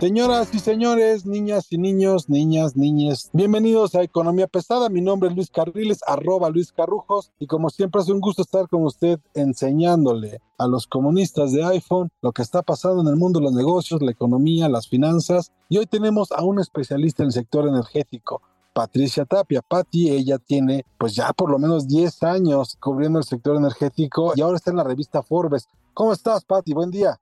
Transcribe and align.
Señoras 0.00 0.48
y 0.54 0.58
señores, 0.58 1.26
niñas 1.26 1.66
y 1.70 1.76
niños, 1.76 2.30
niñas, 2.30 2.74
niñes, 2.74 3.28
bienvenidos 3.34 3.94
a 3.94 4.02
Economía 4.02 4.46
Pesada. 4.46 4.88
Mi 4.88 5.02
nombre 5.02 5.28
es 5.28 5.36
Luis 5.36 5.50
Carriles, 5.50 6.00
arroba 6.06 6.48
Luis 6.48 6.72
Carrujos, 6.72 7.32
y 7.38 7.46
como 7.46 7.68
siempre 7.68 8.00
es 8.00 8.08
un 8.08 8.20
gusto 8.20 8.40
estar 8.40 8.66
con 8.66 8.82
usted 8.84 9.20
enseñándole 9.34 10.40
a 10.56 10.66
los 10.66 10.86
comunistas 10.86 11.52
de 11.52 11.64
iPhone 11.64 12.08
lo 12.22 12.32
que 12.32 12.40
está 12.40 12.62
pasando 12.62 13.02
en 13.02 13.08
el 13.08 13.16
mundo 13.16 13.40
los 13.40 13.52
negocios, 13.52 14.00
la 14.00 14.12
economía, 14.12 14.70
las 14.70 14.88
finanzas. 14.88 15.52
Y 15.68 15.76
hoy 15.76 15.84
tenemos 15.84 16.32
a 16.32 16.42
un 16.42 16.60
especialista 16.60 17.22
en 17.22 17.26
el 17.26 17.32
sector 17.32 17.68
energético. 17.68 18.40
Patricia 18.72 19.24
Tapia. 19.24 19.62
Patti, 19.62 20.10
ella 20.10 20.38
tiene 20.38 20.84
pues 20.98 21.14
ya 21.14 21.32
por 21.32 21.50
lo 21.50 21.58
menos 21.58 21.88
10 21.88 22.22
años 22.22 22.76
cubriendo 22.80 23.18
el 23.18 23.24
sector 23.24 23.56
energético 23.56 24.32
y 24.34 24.40
ahora 24.40 24.56
está 24.56 24.70
en 24.70 24.78
la 24.78 24.84
revista 24.84 25.22
Forbes. 25.22 25.68
¿Cómo 25.94 26.12
estás, 26.12 26.44
Patti? 26.44 26.72
Buen 26.72 26.90
día. 26.90 27.18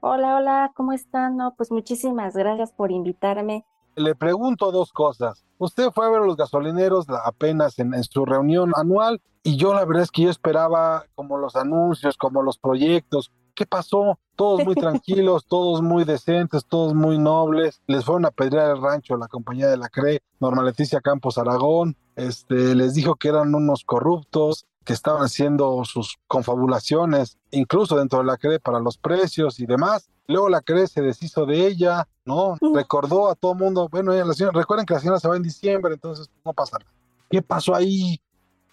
Hola, 0.00 0.36
hola, 0.36 0.72
¿cómo 0.74 0.92
están? 0.92 1.36
No, 1.36 1.54
pues 1.54 1.70
muchísimas 1.70 2.34
gracias 2.34 2.72
por 2.72 2.90
invitarme. 2.90 3.66
Le 3.96 4.14
pregunto 4.14 4.72
dos 4.72 4.92
cosas. 4.92 5.44
Usted 5.58 5.90
fue 5.90 6.06
a 6.06 6.10
ver 6.10 6.22
a 6.22 6.26
los 6.26 6.36
gasolineros 6.36 7.06
apenas 7.24 7.78
en, 7.78 7.92
en 7.92 8.04
su 8.04 8.24
reunión 8.24 8.72
anual 8.76 9.20
y 9.42 9.56
yo 9.56 9.74
la 9.74 9.84
verdad 9.84 10.04
es 10.04 10.10
que 10.10 10.22
yo 10.22 10.30
esperaba 10.30 11.04
como 11.14 11.36
los 11.38 11.56
anuncios, 11.56 12.16
como 12.16 12.42
los 12.42 12.58
proyectos. 12.58 13.32
¿Qué 13.60 13.66
pasó? 13.66 14.18
Todos 14.36 14.64
muy 14.64 14.74
tranquilos, 14.74 15.44
todos 15.46 15.82
muy 15.82 16.04
decentes, 16.04 16.64
todos 16.64 16.94
muy 16.94 17.18
nobles. 17.18 17.82
Les 17.86 18.06
fueron 18.06 18.24
a 18.24 18.30
pedrear 18.30 18.74
el 18.74 18.80
rancho 18.80 19.18
la 19.18 19.28
compañía 19.28 19.68
de 19.68 19.76
la 19.76 19.90
CRE, 19.90 20.22
Norma 20.40 20.62
Leticia 20.62 21.02
Campos 21.02 21.36
Aragón. 21.36 21.94
Este, 22.16 22.74
les 22.74 22.94
dijo 22.94 23.16
que 23.16 23.28
eran 23.28 23.54
unos 23.54 23.84
corruptos, 23.84 24.64
que 24.86 24.94
estaban 24.94 25.20
haciendo 25.24 25.84
sus 25.84 26.16
confabulaciones, 26.26 27.36
incluso 27.50 27.98
dentro 27.98 28.20
de 28.20 28.24
la 28.24 28.38
CRE 28.38 28.60
para 28.60 28.80
los 28.80 28.96
precios 28.96 29.60
y 29.60 29.66
demás. 29.66 30.08
Luego 30.26 30.48
la 30.48 30.62
CRE 30.62 30.86
se 30.86 31.02
deshizo 31.02 31.44
de 31.44 31.66
ella, 31.66 32.08
¿no? 32.24 32.56
Recordó 32.74 33.28
a 33.28 33.34
todo 33.34 33.54
mundo, 33.54 33.90
bueno, 33.92 34.14
ella, 34.14 34.24
la 34.24 34.32
señora, 34.32 34.58
recuerden 34.58 34.86
que 34.86 34.94
la 34.94 35.00
señora 35.00 35.20
se 35.20 35.28
va 35.28 35.36
en 35.36 35.42
diciembre, 35.42 35.92
entonces 35.92 36.30
no 36.46 36.54
pasa 36.54 36.78
nada. 36.78 36.90
¿Qué 37.28 37.42
pasó 37.42 37.74
ahí? 37.74 38.22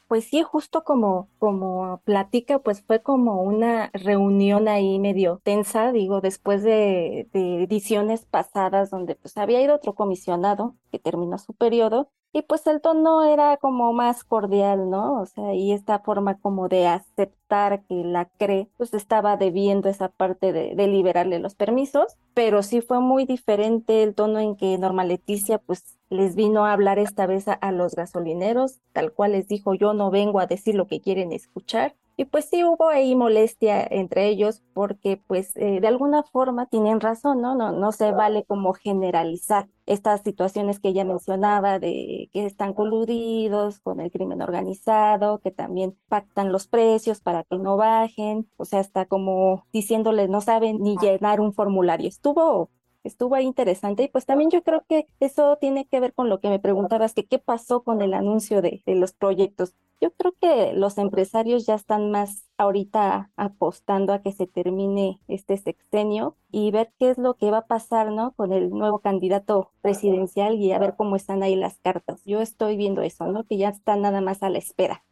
Pues 0.07 0.23
sí, 0.25 0.41
justo 0.41 0.85
como, 0.85 1.29
como 1.37 2.01
platica, 2.05 2.59
pues 2.59 2.81
fue 2.81 3.01
como 3.03 3.41
una 3.43 3.89
reunión 3.93 4.69
ahí 4.69 4.99
medio 4.99 5.41
tensa, 5.43 5.91
digo, 5.91 6.21
después 6.21 6.63
de, 6.63 7.27
de 7.33 7.63
ediciones 7.63 8.25
pasadas 8.25 8.89
donde 8.89 9.15
pues 9.15 9.35
había 9.37 9.61
ido 9.61 9.75
otro 9.75 9.95
comisionado 9.95 10.77
que 10.91 10.99
terminó 10.99 11.37
su 11.37 11.53
periodo 11.53 12.09
y 12.37 12.43
pues 12.43 12.67
el 12.67 12.81
tono 12.81 13.23
era 13.23 13.57
como 13.57 13.93
más 13.93 14.23
cordial, 14.23 14.91
¿no? 14.91 15.19
O 15.21 15.25
sea, 15.25 15.55
y 15.55 15.71
esta 15.71 15.97
forma 15.97 16.37
como 16.37 16.69
de 16.69 16.85
aceptar 16.85 17.83
que 17.85 18.03
la 18.03 18.25
CRE 18.37 18.67
pues 18.77 18.93
estaba 18.93 19.37
debiendo 19.37 19.89
esa 19.89 20.09
parte 20.09 20.53
de, 20.53 20.75
liberarle 20.87 21.39
los 21.39 21.55
permisos, 21.55 22.15
pero 22.35 22.61
sí 22.61 22.81
fue 22.81 22.99
muy 22.99 23.25
diferente 23.25 24.03
el 24.03 24.13
tono 24.13 24.37
en 24.37 24.55
que 24.55 24.77
Norma 24.77 25.03
Leticia 25.03 25.57
pues 25.57 25.97
les 26.11 26.35
vino 26.35 26.67
a 26.67 26.73
hablar 26.73 26.99
esta 26.99 27.25
vez 27.25 27.45
a 27.47 27.71
los 27.71 27.95
gasolineros, 27.95 28.81
tal 28.93 29.13
cual 29.13 29.31
les 29.31 29.47
dijo, 29.47 29.73
yo 29.73 29.95
no 29.95 30.11
vengo 30.11 30.39
a 30.39 30.45
decir 30.45 30.75
lo 30.75 30.85
que 30.85 31.01
quieren 31.01 31.31
escuchar. 31.31 31.95
Y 32.19 32.25
pues 32.25 32.45
sí 32.45 32.63
hubo 32.63 32.89
ahí 32.89 33.15
molestia 33.15 33.85
entre 33.91 34.27
ellos 34.27 34.63
porque 34.73 35.21
pues 35.27 35.55
eh, 35.55 35.79
de 35.79 35.87
alguna 35.87 36.23
forma 36.23 36.65
tienen 36.65 36.99
razón, 36.99 37.41
¿no? 37.41 37.53
No, 37.55 37.71
no 37.71 37.91
se 37.91 38.11
vale 38.11 38.43
como 38.43 38.73
generalizar 38.73 39.69
estas 39.85 40.21
situaciones 40.23 40.79
que 40.79 40.89
ella 40.89 41.05
mencionaba 41.05 41.77
de 41.77 42.29
que 42.33 42.47
están 42.47 42.73
coludidos 42.73 43.79
con 43.81 43.99
el 43.99 44.09
crimen 44.11 44.41
organizado, 44.41 45.39
que 45.41 45.51
también 45.51 45.95
pactan 46.07 46.51
los 46.51 46.67
precios 46.67 47.21
para 47.21 47.43
que 47.43 47.59
no 47.59 47.77
bajen, 47.77 48.49
o 48.57 48.65
sea, 48.65 48.79
está 48.79 49.05
como 49.05 49.67
diciéndoles 49.71 50.27
no 50.27 50.41
saben 50.41 50.79
ni 50.81 50.97
llenar 50.97 51.39
un 51.39 51.53
formulario. 51.53 52.09
Estuvo 52.09 52.71
estuvo 53.03 53.35
ahí 53.35 53.45
interesante 53.45 54.03
y 54.03 54.07
pues 54.09 54.25
también 54.25 54.49
yo 54.49 54.63
creo 54.63 54.83
que 54.89 55.07
eso 55.19 55.57
tiene 55.61 55.85
que 55.87 55.99
ver 55.99 56.13
con 56.13 56.29
lo 56.29 56.39
que 56.41 56.49
me 56.49 56.59
preguntabas, 56.59 57.13
que 57.13 57.25
qué 57.27 57.37
pasó 57.39 57.83
con 57.83 58.01
el 58.01 58.13
anuncio 58.15 58.61
de 58.61 58.81
los 58.87 59.13
proyectos. 59.13 59.75
Yo 59.99 60.11
creo 60.11 60.33
que 60.39 60.73
los 60.73 60.99
empresarios 60.99 61.65
ya 61.65 61.73
están 61.73 62.11
más 62.11 62.43
ahorita 62.57 63.31
apostando 63.35 64.13
a 64.13 64.21
que 64.21 64.31
se 64.31 64.45
termine 64.45 65.19
este 65.27 65.57
sexenio 65.57 66.35
y 66.51 66.69
ver 66.69 66.91
qué 66.99 67.09
es 67.09 67.17
lo 67.17 67.33
que 67.33 67.49
va 67.49 67.59
a 67.59 67.67
pasar, 67.67 68.11
¿no? 68.11 68.33
Con 68.33 68.53
el 68.53 68.69
nuevo 68.69 68.99
candidato 68.99 69.71
presidencial 69.81 70.55
y 70.55 70.71
a 70.71 70.77
ver 70.77 70.93
cómo 70.95 71.15
están 71.15 71.41
ahí 71.41 71.55
las 71.55 71.79
cartas. 71.79 72.21
Yo 72.25 72.41
estoy 72.41 72.77
viendo 72.77 73.01
eso, 73.01 73.25
¿no? 73.25 73.43
Que 73.45 73.57
ya 73.57 73.69
están 73.69 74.01
nada 74.01 74.21
más 74.21 74.43
a 74.43 74.49
la 74.49 74.59
espera. 74.59 75.03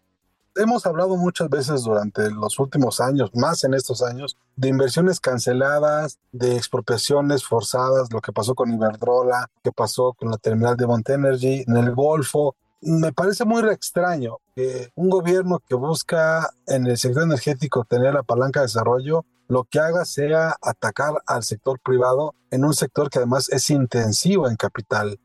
Hemos 0.58 0.86
hablado 0.86 1.18
muchas 1.18 1.50
veces 1.50 1.84
durante 1.84 2.30
los 2.30 2.60
últimos 2.60 3.02
años, 3.02 3.32
más 3.34 3.64
en 3.64 3.74
estos 3.74 4.02
años, 4.04 4.38
de 4.56 4.70
inversiones 4.70 5.20
canceladas, 5.20 6.20
de 6.32 6.56
expropiaciones 6.56 7.44
forzadas, 7.44 8.14
lo 8.14 8.22
que 8.22 8.32
pasó 8.32 8.56
con 8.56 8.72
Iberdrola, 8.72 9.50
que 9.64 9.74
pasó 9.74 10.14
con 10.14 10.30
la 10.30 10.38
terminal 10.38 10.78
de 10.78 10.88
Montenergy, 10.88 11.66
en 11.68 11.76
el 11.76 11.94
Golfo. 11.94 12.56
Me 12.82 13.12
parece 13.14 13.46
muy 13.46 13.62
extraño 13.70 14.38
que 14.56 14.90
un 14.96 15.10
gobierno 15.10 15.60
que 15.60 15.76
busca 15.76 16.50
en 16.68 16.86
el 16.86 16.98
sector 16.98 17.24
energético 17.24 17.84
tener 17.84 18.14
la 18.14 18.24
palanca 18.24 18.60
de 18.60 18.68
desarrollo, 18.68 19.26
lo 19.48 19.64
que 19.64 19.80
haga 19.80 20.06
sea 20.06 20.56
atacar 20.62 21.14
al 21.26 21.44
sector 21.44 21.80
privado 21.80 22.36
en 22.52 22.66
un 22.66 22.74
sector 22.74 23.10
que 23.10 23.20
además 23.20 23.50
es 23.50 23.70
intensivo 23.70 24.48
en 24.50 24.56
capital. 24.56 25.20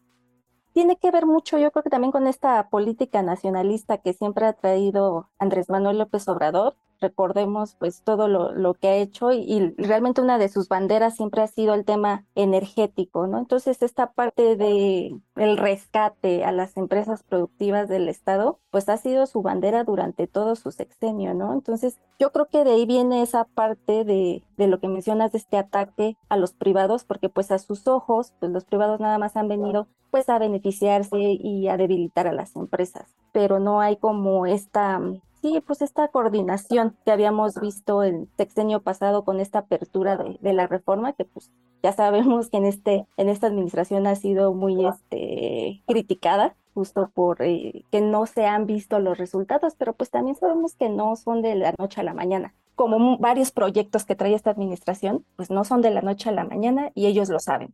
Tiene 0.72 0.97
que 0.97 1.11
ver 1.11 1.27
mucho, 1.27 1.59
yo 1.59 1.71
creo 1.72 1.83
que 1.83 1.91
también 1.91 2.12
con 2.12 2.27
esta 2.27 2.69
política 2.69 3.22
nacionalista 3.22 3.99
que 3.99 4.12
siempre 4.12 4.47
ha 4.47 4.53
traído 4.53 5.28
Andrés 5.38 5.69
Manuel 5.69 5.99
López 5.99 6.28
Obrador. 6.28 6.77
Recordemos 7.00 7.77
pues 7.78 8.03
todo 8.03 8.28
lo, 8.28 8.53
lo 8.53 8.75
que 8.75 8.88
ha 8.88 8.97
hecho 8.97 9.33
y, 9.33 9.38
y 9.41 9.75
realmente 9.77 10.21
una 10.21 10.38
de 10.38 10.49
sus 10.49 10.69
banderas 10.69 11.16
siempre 11.16 11.43
ha 11.43 11.47
sido 11.47 11.75
el 11.75 11.84
tema 11.84 12.25
energético, 12.34 13.27
¿no? 13.27 13.38
Entonces 13.38 13.83
esta 13.83 14.12
parte 14.12 14.56
de 14.56 15.19
el 15.37 15.56
rescate 15.56 16.44
a 16.44 16.53
las 16.53 16.77
empresas 16.77 17.22
productivas 17.22 17.88
del 17.88 18.09
Estado, 18.09 18.59
pues 18.71 18.88
ha 18.88 18.97
sido 18.97 19.27
su 19.27 19.43
bandera 19.43 19.84
durante 19.84 20.27
todo 20.27 20.56
su 20.56 20.71
sexenio, 20.71 21.34
¿no? 21.34 21.53
Entonces 21.53 21.99
yo 22.19 22.33
creo 22.33 22.47
que 22.47 22.65
de 22.65 22.72
ahí 22.72 22.87
viene 22.87 23.22
esa 23.22 23.44
parte 23.44 24.05
de, 24.05 24.43
de 24.56 24.67
lo 24.67 24.81
que 24.81 24.88
mencionas 24.88 25.32
de 25.32 25.38
este 25.38 25.56
ataque 25.56 26.17
a 26.28 26.37
los 26.37 26.53
privados, 26.53 27.05
porque 27.05 27.28
pues 27.28 27.50
a 27.50 27.59
sus 27.59 27.88
ojos, 27.88 28.34
pues 28.38 28.53
los 28.53 28.65
privados 28.65 29.00
nada 29.00 29.19
más 29.19 29.37
han 29.37 29.49
venido 29.49 29.87
pues 30.11 30.28
a 30.28 30.38
beneficiarse 30.38 31.19
y 31.19 31.69
a 31.69 31.77
debilitar 31.77 32.27
a 32.27 32.32
las 32.32 32.56
empresas, 32.56 33.15
pero 33.32 33.61
no 33.61 33.81
hay 33.81 33.97
como 33.97 34.47
esta 34.47 35.00
Sí, 35.42 35.58
pues 35.66 35.80
esta 35.80 36.08
coordinación 36.08 36.96
que 37.04 37.12
habíamos 37.12 37.58
visto 37.58 38.02
el 38.02 38.28
sexenio 38.36 38.82
pasado 38.82 39.24
con 39.24 39.40
esta 39.40 39.60
apertura 39.60 40.18
de, 40.18 40.52
la 40.52 40.66
reforma, 40.66 41.14
que 41.14 41.24
pues 41.24 41.50
ya 41.82 41.92
sabemos 41.92 42.50
que 42.50 42.58
en 42.58 42.66
este, 42.66 43.06
en 43.16 43.30
esta 43.30 43.46
administración 43.46 44.06
ha 44.06 44.16
sido 44.16 44.52
muy 44.52 44.86
este, 44.86 45.82
criticada, 45.86 46.56
justo 46.74 47.10
por 47.14 47.40
eh, 47.40 47.84
que 47.90 48.02
no 48.02 48.26
se 48.26 48.44
han 48.44 48.66
visto 48.66 48.98
los 48.98 49.16
resultados, 49.16 49.75
pero 49.76 49.94
pues 49.94 50.10
también 50.10 50.37
sabemos 50.37 50.75
que 50.75 50.90
no 50.90 51.16
son 51.16 51.40
de 51.40 51.54
la 51.54 51.75
noche 51.78 52.02
a 52.02 52.04
la 52.04 52.12
mañana. 52.12 52.54
Como 52.75 53.16
varios 53.16 53.50
proyectos 53.50 54.04
que 54.04 54.16
trae 54.16 54.34
esta 54.34 54.50
administración, 54.50 55.25
pues 55.36 55.50
no 55.50 55.64
son 55.64 55.81
de 55.81 55.90
la 55.90 56.02
noche 56.02 56.28
a 56.28 56.32
la 56.32 56.44
mañana 56.44 56.90
y 56.94 57.06
ellos 57.06 57.31
lo 57.31 57.40
saben. 57.40 57.72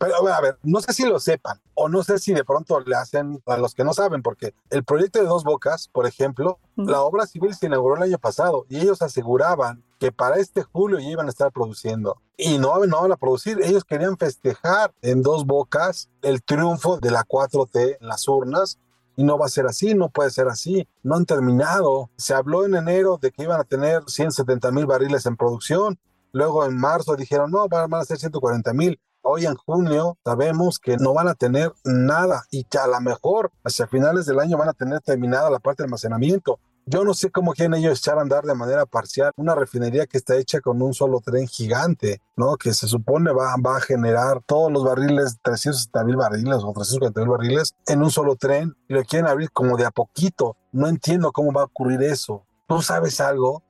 Pero 0.00 0.26
a 0.26 0.40
ver, 0.40 0.58
no 0.62 0.80
sé 0.80 0.94
si 0.94 1.04
lo 1.04 1.20
sepan 1.20 1.60
o 1.74 1.90
no 1.90 2.02
sé 2.02 2.18
si 2.18 2.32
de 2.32 2.42
pronto 2.42 2.80
le 2.80 2.96
hacen 2.96 3.42
a 3.44 3.58
los 3.58 3.74
que 3.74 3.84
no 3.84 3.92
saben, 3.92 4.22
porque 4.22 4.54
el 4.70 4.82
proyecto 4.82 5.18
de 5.18 5.26
Dos 5.26 5.44
Bocas, 5.44 5.88
por 5.88 6.06
ejemplo, 6.06 6.58
uh 6.76 6.82
-huh. 6.82 6.90
la 6.90 7.02
obra 7.02 7.26
civil 7.26 7.54
se 7.54 7.66
inauguró 7.66 7.96
el 7.96 8.04
año 8.04 8.18
pasado 8.18 8.64
y 8.70 8.78
ellos 8.78 9.02
aseguraban 9.02 9.84
que 9.98 10.10
para 10.10 10.36
este 10.36 10.62
julio 10.62 10.98
ya 10.98 11.10
iban 11.10 11.26
a 11.26 11.28
estar 11.28 11.52
produciendo 11.52 12.16
y 12.38 12.56
no, 12.56 12.78
no 12.86 13.02
van 13.02 13.12
a 13.12 13.18
producir. 13.18 13.60
Ellos 13.62 13.84
querían 13.84 14.16
festejar 14.16 14.94
en 15.02 15.20
Dos 15.20 15.44
Bocas 15.44 16.08
el 16.22 16.42
triunfo 16.42 16.98
de 16.98 17.10
la 17.10 17.22
4T 17.24 17.98
en 18.00 18.08
las 18.08 18.26
urnas 18.26 18.78
y 19.16 19.22
no 19.22 19.36
va 19.36 19.44
a 19.44 19.50
ser 19.50 19.66
así, 19.66 19.94
no 19.94 20.08
puede 20.08 20.30
ser 20.30 20.48
así, 20.48 20.88
no 21.02 21.16
han 21.16 21.26
terminado. 21.26 22.08
Se 22.16 22.32
habló 22.32 22.64
en 22.64 22.74
enero 22.74 23.18
de 23.20 23.32
que 23.32 23.42
iban 23.42 23.60
a 23.60 23.64
tener 23.64 24.02
170 24.06 24.72
mil 24.72 24.86
barriles 24.86 25.26
en 25.26 25.36
producción, 25.36 25.98
luego 26.32 26.64
en 26.64 26.78
marzo 26.78 27.16
dijeron 27.16 27.50
no, 27.50 27.68
van 27.68 27.92
a 27.92 28.04
ser 28.06 28.16
140 28.16 28.72
mil 28.72 28.98
Hoy 29.22 29.44
en 29.44 29.54
junio 29.54 30.16
sabemos 30.24 30.78
que 30.78 30.96
no 30.96 31.12
van 31.12 31.28
a 31.28 31.34
tener 31.34 31.72
nada 31.84 32.44
y 32.50 32.64
que 32.64 32.78
a 32.78 32.86
lo 32.86 33.00
mejor 33.02 33.52
hacia 33.62 33.86
finales 33.86 34.24
del 34.24 34.40
año 34.40 34.56
van 34.56 34.70
a 34.70 34.72
tener 34.72 35.00
terminada 35.00 35.50
la 35.50 35.58
parte 35.58 35.82
de 35.82 35.88
almacenamiento. 35.88 36.58
Yo 36.86 37.04
no 37.04 37.12
sé 37.12 37.30
cómo 37.30 37.52
quieren 37.52 37.74
ellos 37.74 37.98
echar 37.98 38.18
a 38.18 38.22
andar 38.22 38.44
de 38.44 38.54
manera 38.54 38.86
parcial 38.86 39.30
una 39.36 39.54
refinería 39.54 40.06
que 40.06 40.16
está 40.16 40.36
hecha 40.36 40.60
con 40.60 40.80
un 40.80 40.94
solo 40.94 41.20
tren 41.20 41.46
gigante, 41.46 42.22
¿no? 42.34 42.56
Que 42.56 42.72
se 42.72 42.88
supone 42.88 43.30
va, 43.32 43.54
va 43.64 43.76
a 43.76 43.80
generar 43.80 44.42
todos 44.46 44.72
los 44.72 44.84
barriles, 44.84 45.36
360 45.42 46.02
mil 46.04 46.16
barriles 46.16 46.56
o 46.64 46.72
350 46.72 47.20
mil 47.20 47.28
barriles 47.28 47.74
en 47.86 48.02
un 48.02 48.10
solo 48.10 48.36
tren 48.36 48.74
y 48.88 48.94
lo 48.94 49.04
quieren 49.04 49.28
abrir 49.28 49.50
como 49.52 49.76
de 49.76 49.84
a 49.84 49.90
poquito. 49.90 50.56
No 50.72 50.88
entiendo 50.88 51.30
cómo 51.30 51.52
va 51.52 51.62
a 51.62 51.66
ocurrir 51.66 52.02
eso. 52.02 52.46
¿Tú 52.66 52.80
sabes 52.80 53.20
algo? 53.20 53.62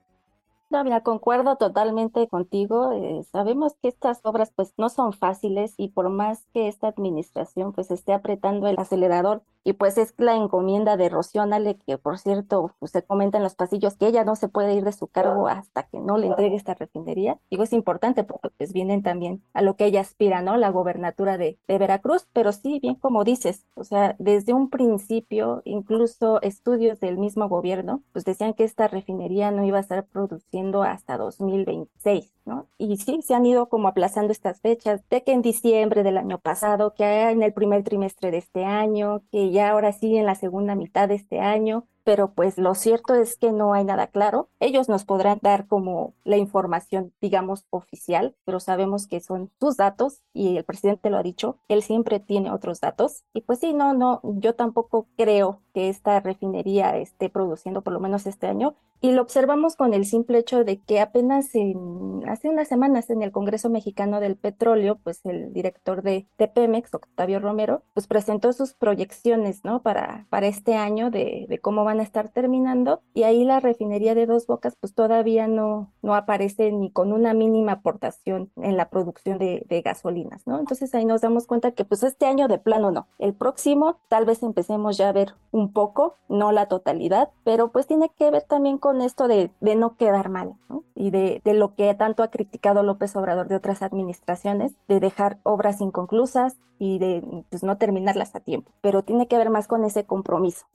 No, 0.70 0.84
mira, 0.84 1.02
concuerdo 1.02 1.56
totalmente 1.56 2.28
contigo. 2.28 2.93
Eh, 2.93 3.25
sabemos 3.32 3.75
que 3.82 3.88
estas 3.88 4.20
obras 4.25 4.52
pues 4.55 4.72
no 4.78 4.88
son 4.88 5.12
fáciles 5.12 5.75
y 5.76 5.88
por 5.88 6.08
más 6.11 6.46
que 6.55 6.69
esta 6.69 6.87
administración 6.88 7.72
pues 7.72 7.90
esté 7.90 8.12
apretando 8.12 8.69
el 8.69 8.78
acelerador 8.78 9.43
y 9.65 9.75
pues 9.75 9.99
es 9.99 10.15
la 10.19 10.35
encomienda 10.37 10.97
de 10.97 11.09
Rocío 11.09 11.45
Nale, 11.47 11.77
que 11.87 11.99
por 11.99 12.19
cierto 12.19 12.75
pues, 12.79 12.93
se 12.93 13.03
comenta 13.03 13.39
en 13.39 13.45
los 13.45 13.55
pasillos 13.55 13.97
que 13.97 14.07
ella 14.07 14.25
no 14.25 14.37
se 14.37 14.49
puede 14.49 14.75
ir 14.75 14.85
de 14.85 14.93
su 14.93 15.07
cargo 15.09 15.49
hasta 15.49 15.85
que 15.85 15.99
no 16.01 16.19
le 16.19 16.29
entregue 16.29 16.57
esta 16.57 16.75
refinería. 16.75 17.39
Digo, 17.51 17.62
es 17.62 17.73
importante 17.73 18.25
porque 18.25 18.51
pues 18.57 18.73
vienen 18.73 19.03
también 19.03 19.43
a 19.53 19.62
lo 19.62 19.77
que 19.77 19.87
ella 19.87 20.01
aspira, 20.01 20.43
¿no? 20.43 20.57
La 20.57 20.71
gobernatura 20.71 21.39
de, 21.39 21.59
de 21.69 21.79
Veracruz, 21.79 22.27
pero 22.33 22.53
sí, 22.53 22.79
bien 22.81 22.95
como 22.95 23.25
dices, 23.25 23.67
o 23.75 23.85
sea, 23.85 24.17
desde 24.19 24.53
un 24.55 24.71
principio, 24.71 25.63
incluso 25.65 26.41
estudios 26.43 27.01
del 27.01 27.19
mismo 27.19 27.49
gobierno, 27.49 28.03
pues 28.13 28.25
decían 28.25 28.55
que 28.55 28.65
esta 28.65 28.89
refinería 28.89 29.51
no 29.51 29.65
iba 29.65 29.79
a 29.79 29.81
estar 29.81 30.06
produciendo 30.06 30.83
hasta 30.83 31.17
2026, 31.19 32.33
Y 32.79 32.97
sí, 32.97 33.20
se 33.23 33.35
han 33.35 33.47
ido 33.47 33.69
como 33.69 33.88
aplazando 33.88 34.32
estas 34.32 34.61
fechas, 34.61 35.02
de 35.11 35.23
que 35.23 35.32
en 35.32 35.43
diciembre 35.43 36.02
del 36.02 36.17
año 36.17 36.38
pasado, 36.38 36.94
que 36.94 37.05
en 37.31 37.43
el 37.43 37.52
primer 37.52 37.82
trimestre 37.85 38.31
de 38.31 38.38
este 38.38 38.64
año, 38.64 39.23
que 39.31 39.50
ya 39.50 39.70
ahora 39.70 39.93
sí 39.93 40.17
en 40.17 40.26
la 40.26 40.35
segunda 40.35 40.75
mitad 40.75 41.08
de 41.08 41.14
este 41.17 41.41
año, 41.41 41.87
pero 42.11 42.33
pues 42.33 42.59
lo 42.59 42.75
cierto 42.75 43.15
es 43.15 43.37
que 43.37 43.53
no 43.53 43.73
hay 43.73 43.85
nada 43.85 44.09
claro. 44.09 44.49
Ellos 44.59 44.89
nos 44.89 45.05
podrán 45.05 45.39
dar 45.43 45.69
como 45.69 46.12
la 46.25 46.39
información, 46.39 47.12
digamos, 47.21 47.67
oficial, 47.71 48.35
pero 48.45 48.59
sabemos 48.59 49.07
que 49.07 49.21
son 49.21 49.53
sus 49.61 49.77
datos 49.77 50.25
y 50.33 50.57
el 50.57 50.65
presidente 50.65 51.09
lo 51.09 51.19
ha 51.19 51.23
dicho, 51.23 51.59
él 51.69 51.85
siempre 51.85 52.19
tiene 52.19 52.51
otros 52.51 52.81
datos. 52.81 53.23
Y 53.33 53.43
pues 53.43 53.61
sí, 53.61 53.75
no, 53.75 53.95
no, 53.95 54.21
yo 54.25 54.57
tampoco 54.57 55.07
creo 55.17 55.61
que 55.73 55.89
esta 55.89 56.19
refinería 56.19 56.97
esté 56.97 57.29
produciendo 57.29 57.83
por 57.83 57.93
lo 57.93 58.01
menos 58.01 58.27
este 58.27 58.49
año. 58.49 58.75
Y 59.03 59.13
lo 59.13 59.23
observamos 59.23 59.77
con 59.77 59.95
el 59.95 60.05
simple 60.05 60.39
hecho 60.39 60.63
de 60.63 60.79
que 60.79 61.01
apenas 61.01 61.55
en, 61.55 62.23
hace 62.29 62.51
unas 62.51 62.69
semanas 62.69 63.09
en 63.09 63.23
el 63.23 63.33
Congreso 63.33 63.71
Mexicano 63.71 64.21
del 64.21 64.37
Petróleo, 64.37 64.99
pues 65.03 65.25
el 65.25 65.55
director 65.55 66.03
de, 66.03 66.27
de 66.37 66.49
Pemex, 66.49 66.93
Octavio 66.93 67.41
Romero, 67.41 67.83
pues 67.95 68.06
presentó 68.06 68.53
sus 68.53 68.75
proyecciones, 68.75 69.65
¿no? 69.65 69.81
Para, 69.81 70.27
para 70.29 70.49
este 70.49 70.75
año 70.75 71.11
de, 71.11 71.47
de 71.49 71.59
cómo 71.59 71.85
van 71.85 72.00
a 72.00 72.05
estar 72.05 72.29
terminando. 72.29 73.00
Y 73.14 73.23
ahí 73.23 73.44
la 73.44 73.61
refinería 73.61 74.14
de 74.14 74.26
Dos 74.26 74.47
Bocas, 74.47 74.76
pues 74.81 74.94
todavía 74.94 75.47
no, 75.47 75.93
no 76.02 76.14
aparece 76.14 76.73
ni 76.73 76.91
con 76.91 77.12
una 77.12 77.35
mínima 77.35 77.73
aportación 77.73 78.50
en 78.56 78.76
la 78.76 78.91
producción 78.91 79.38
de, 79.38 79.64
de 79.69 79.82
gasolinas, 79.82 80.47
¿no? 80.47 80.58
Entonces 80.58 80.94
ahí 80.94 81.05
nos 81.05 81.20
damos 81.20 81.47
cuenta 81.47 81.73
que 81.73 81.85
pues 81.85 82.02
este 82.02 82.26
año 82.26 82.49
de 82.49 82.58
plano 82.58 82.91
no. 82.91 83.06
El 83.19 83.35
próximo 83.35 83.99
tal 84.08 84.25
vez 84.25 84.43
empecemos 84.43 84.97
ya 84.97 85.08
a 85.08 85.12
ver 85.12 85.35
un 85.52 85.73
poco, 85.73 86.17
no 86.29 86.52
la 86.52 86.67
totalidad, 86.67 87.31
pero 87.44 87.70
pues 87.73 87.87
tiene 87.87 88.11
que 88.17 88.31
ver 88.31 88.43
también 88.43 88.79
con 88.79 89.00
esto 89.00 89.29
de, 89.29 89.50
de 89.61 89.76
no 89.76 89.96
quedar 89.96 90.29
mal, 90.29 90.55
¿no? 90.69 90.85
Y 90.94 91.11
de, 91.11 91.41
de, 91.44 91.55
lo 91.55 91.75
que 91.75 91.94
tanto 91.94 92.23
ha 92.23 92.29
criticado 92.29 92.82
López 92.82 93.17
Obrador 93.17 93.49
de 93.49 93.56
otras 93.56 93.82
administraciones, 93.82 94.75
de 94.88 95.00
dejar 95.00 95.38
obras 95.43 95.81
inconclusas 95.81 96.56
y 96.79 96.99
de 96.99 97.44
pues, 97.50 97.62
no 97.62 97.76
terminarlas 97.76 98.35
a 98.35 98.41
tiempo. 98.41 98.73
Pero 98.81 99.03
tiene 99.03 99.29
que 99.29 99.38
ver 99.38 99.50
más 99.50 99.69
con 99.69 99.85
ese 99.85 100.05
compromiso. 100.05 100.67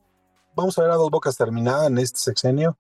Vamos 0.56 0.78
a 0.78 0.84
ver 0.84 0.92
a 0.92 0.96
dos 0.96 1.12
bocas 1.12 1.36
terminada 1.36 1.88
en 1.88 1.98
este 1.98 2.20
sexenio. 2.20 2.78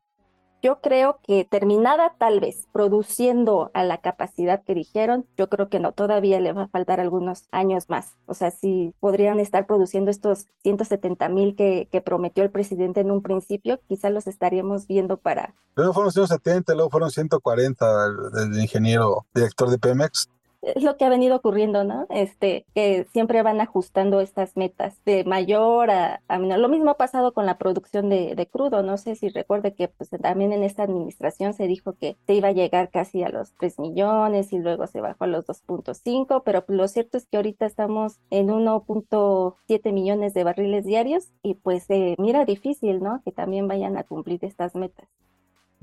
Yo 0.61 0.81
creo 0.81 1.19
que 1.21 1.45
terminada 1.45 2.15
tal 2.17 2.39
vez, 2.39 2.67
produciendo 2.71 3.69
a 3.75 3.83
la 3.83 3.99
capacidad 3.99 4.63
que 4.63 4.73
dijeron, 4.73 5.27
yo 5.37 5.47
creo 5.47 5.69
que 5.69 5.79
no, 5.79 5.91
todavía 5.91 6.39
le 6.39 6.53
va 6.53 6.63
a 6.63 6.67
faltar 6.69 6.99
algunos 6.99 7.43
años 7.51 7.87
más. 7.87 8.15
O 8.25 8.33
sea, 8.33 8.49
si 8.49 8.95
podrían 8.99 9.39
estar 9.39 9.67
produciendo 9.67 10.09
estos 10.09 10.47
170 10.63 11.29
mil 11.29 11.55
que, 11.55 11.87
que, 11.91 12.01
prometió 12.01 12.43
el 12.43 12.49
presidente 12.49 13.01
en 13.01 13.11
un 13.11 13.21
principio, 13.21 13.79
quizás 13.87 14.11
los 14.11 14.25
estaríamos 14.25 14.87
viendo 14.87 15.17
para... 15.17 15.53
Luego 15.75 15.93
fueron 15.93 16.11
170, 16.11 16.73
luego 16.73 16.89
fueron 16.89 17.11
140 17.11 18.09
del 18.31 18.59
ingeniero 18.59 19.27
director 19.35 19.69
de 19.69 19.77
Pemex 19.77 20.29
es 20.65 20.83
lo 20.83 20.97
que 20.97 21.05
ha 21.05 21.09
venido 21.09 21.35
ocurriendo, 21.35 21.83
¿no? 21.83 22.07
Este, 22.09 22.65
que 22.73 23.05
siempre 23.13 23.43
van 23.43 23.61
ajustando 23.61 24.21
estas 24.21 24.57
metas 24.57 24.97
de 25.05 25.23
mayor 25.23 25.91
a, 25.91 26.21
menor. 26.29 26.59
Lo 26.59 26.69
mismo 26.69 26.91
ha 26.91 26.97
pasado 26.97 27.33
con 27.33 27.45
la 27.45 27.57
producción 27.57 28.09
de, 28.09 28.35
de, 28.35 28.47
crudo. 28.47 28.83
No 28.83 28.97
sé 28.97 29.15
si 29.15 29.29
recuerde 29.29 29.73
que 29.73 29.87
pues, 29.87 30.09
también 30.09 30.53
en 30.53 30.63
esta 30.63 30.83
administración 30.83 31.53
se 31.53 31.67
dijo 31.67 31.93
que 31.93 32.17
se 32.25 32.33
iba 32.33 32.49
a 32.49 32.53
llegar 32.53 32.89
casi 32.89 33.23
a 33.23 33.29
los 33.29 33.53
3 33.53 33.79
millones 33.79 34.53
y 34.53 34.59
luego 34.59 34.87
se 34.87 35.01
bajó 35.01 35.25
a 35.25 35.27
los 35.27 35.45
2.5, 35.45 36.43
pero 36.43 36.63
lo 36.67 36.87
cierto 36.87 37.17
es 37.17 37.27
que 37.27 37.37
ahorita 37.37 37.65
estamos 37.65 38.19
en 38.29 38.47
1.7 38.49 39.91
millones 39.91 40.33
de 40.33 40.43
barriles 40.43 40.85
diarios 40.85 41.29
y 41.43 41.55
pues 41.55 41.87
mira 42.17 42.45
difícil, 42.45 43.01
¿no? 43.01 43.21
Que 43.23 43.31
también 43.31 43.67
vayan 43.67 43.97
a 43.97 44.03
cumplir 44.03 44.43
estas 44.43 44.75
metas. 44.75 45.07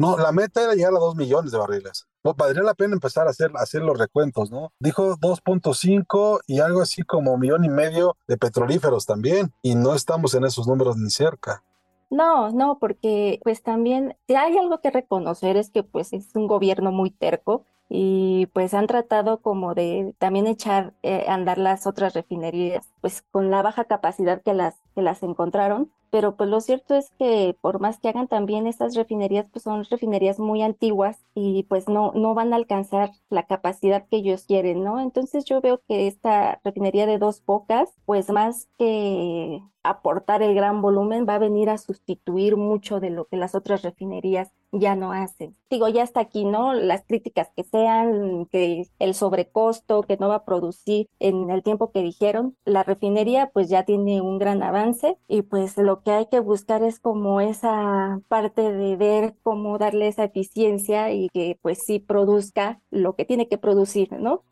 No, 0.02 0.18
la 0.18 0.32
meta 0.32 0.60
era 0.64 0.74
llegar 0.74 0.92
a 0.96 0.98
2 0.98 1.14
millones 1.14 1.52
de 1.52 1.58
barriles. 1.58 2.08
No, 2.24 2.34
valdría 2.34 2.64
la 2.64 2.74
pena 2.74 2.94
empezar 2.94 3.28
a 3.28 3.30
hacer, 3.30 3.52
a 3.54 3.84
los 3.84 3.96
recuentos, 3.96 4.50
¿no? 4.50 4.72
Dijo 4.80 5.16
2.5 5.16 6.40
y 6.48 6.58
algo 6.58 6.82
así 6.82 7.02
como 7.02 7.38
millón 7.38 7.64
y 7.64 7.68
medio 7.68 8.16
de 8.26 8.36
petrolíferos 8.36 9.06
también, 9.06 9.52
y 9.62 9.76
no 9.76 9.94
estamos 9.94 10.34
en 10.34 10.42
esos 10.42 10.66
números 10.66 10.96
ni 10.96 11.08
cerca. 11.08 11.62
No, 12.10 12.50
no, 12.50 12.80
porque 12.80 13.38
pues 13.44 13.62
también 13.62 14.16
hay 14.26 14.58
algo 14.58 14.80
que 14.80 14.90
reconocer 14.90 15.56
es 15.56 15.70
que 15.70 15.84
pues 15.84 16.12
es 16.12 16.34
un 16.34 16.48
gobierno 16.48 16.90
muy 16.90 17.10
terco 17.10 17.64
y 17.88 18.46
pues 18.46 18.74
han 18.74 18.88
tratado 18.88 19.40
como 19.40 19.74
de 19.76 20.16
también 20.18 20.48
echar 20.48 20.94
eh, 21.04 21.26
andar 21.28 21.58
las 21.58 21.86
otras 21.86 22.12
refinerías 22.14 22.90
pues 23.00 23.22
con 23.30 23.52
la 23.52 23.62
baja 23.62 23.84
capacidad 23.84 24.42
que 24.42 24.52
las 24.52 24.74
que 24.96 25.02
las 25.02 25.22
encontraron 25.22 25.92
pero 26.12 26.36
pues 26.36 26.50
lo 26.50 26.60
cierto 26.60 26.94
es 26.94 27.10
que 27.18 27.56
por 27.62 27.80
más 27.80 27.98
que 27.98 28.10
hagan 28.10 28.28
también 28.28 28.66
estas 28.66 28.94
refinerías, 28.94 29.46
pues 29.50 29.62
son 29.62 29.82
refinerías 29.84 30.38
muy 30.38 30.60
antiguas 30.60 31.24
y 31.34 31.62
pues 31.70 31.88
no, 31.88 32.12
no 32.14 32.34
van 32.34 32.52
a 32.52 32.56
alcanzar 32.56 33.12
la 33.30 33.46
capacidad 33.46 34.06
que 34.06 34.18
ellos 34.18 34.44
quieren, 34.44 34.84
¿no? 34.84 35.00
Entonces 35.00 35.46
yo 35.46 35.62
veo 35.62 35.80
que 35.88 36.06
esta 36.08 36.60
refinería 36.64 37.06
de 37.06 37.16
dos 37.16 37.42
bocas, 37.46 37.88
pues 38.04 38.28
más 38.28 38.68
que 38.78 39.62
aportar 39.82 40.42
el 40.42 40.54
gran 40.54 40.82
volumen, 40.82 41.26
va 41.26 41.36
a 41.36 41.38
venir 41.38 41.70
a 41.70 41.78
sustituir 41.78 42.56
mucho 42.56 43.00
de 43.00 43.10
lo 43.10 43.24
que 43.26 43.36
las 43.36 43.54
otras 43.54 43.82
refinerías 43.82 44.52
ya 44.70 44.96
no 44.96 45.12
hacen. 45.12 45.56
Digo, 45.70 45.88
ya 45.88 46.02
está 46.02 46.20
aquí, 46.20 46.44
¿no? 46.44 46.72
Las 46.72 47.04
críticas 47.04 47.50
que 47.54 47.64
sean, 47.64 48.46
que 48.46 48.88
el 48.98 49.14
sobrecosto, 49.14 50.02
que 50.02 50.16
no 50.16 50.28
va 50.28 50.36
a 50.36 50.44
producir 50.44 51.08
en 51.18 51.50
el 51.50 51.62
tiempo 51.62 51.90
que 51.90 52.02
dijeron, 52.02 52.56
la 52.64 52.82
refinería 52.82 53.50
pues 53.52 53.68
ya 53.68 53.84
tiene 53.84 54.20
un 54.22 54.38
gran 54.38 54.62
avance 54.62 55.18
y 55.28 55.42
pues 55.42 55.76
lo 55.76 56.01
que 56.02 56.10
hay 56.10 56.26
que 56.26 56.40
buscar 56.40 56.82
es 56.82 57.00
como 57.00 57.40
esa 57.40 58.20
parte 58.28 58.72
de 58.72 58.96
ver 58.96 59.34
cómo 59.42 59.78
darle 59.78 60.08
esa 60.08 60.24
eficiencia 60.24 61.12
y 61.12 61.28
que 61.30 61.58
pues 61.62 61.78
sí 61.84 61.98
produzca 61.98 62.80
lo 62.90 63.14
que 63.14 63.24
tiene 63.24 63.48
que 63.48 63.58
producir, 63.58 64.12
¿no? 64.12 64.44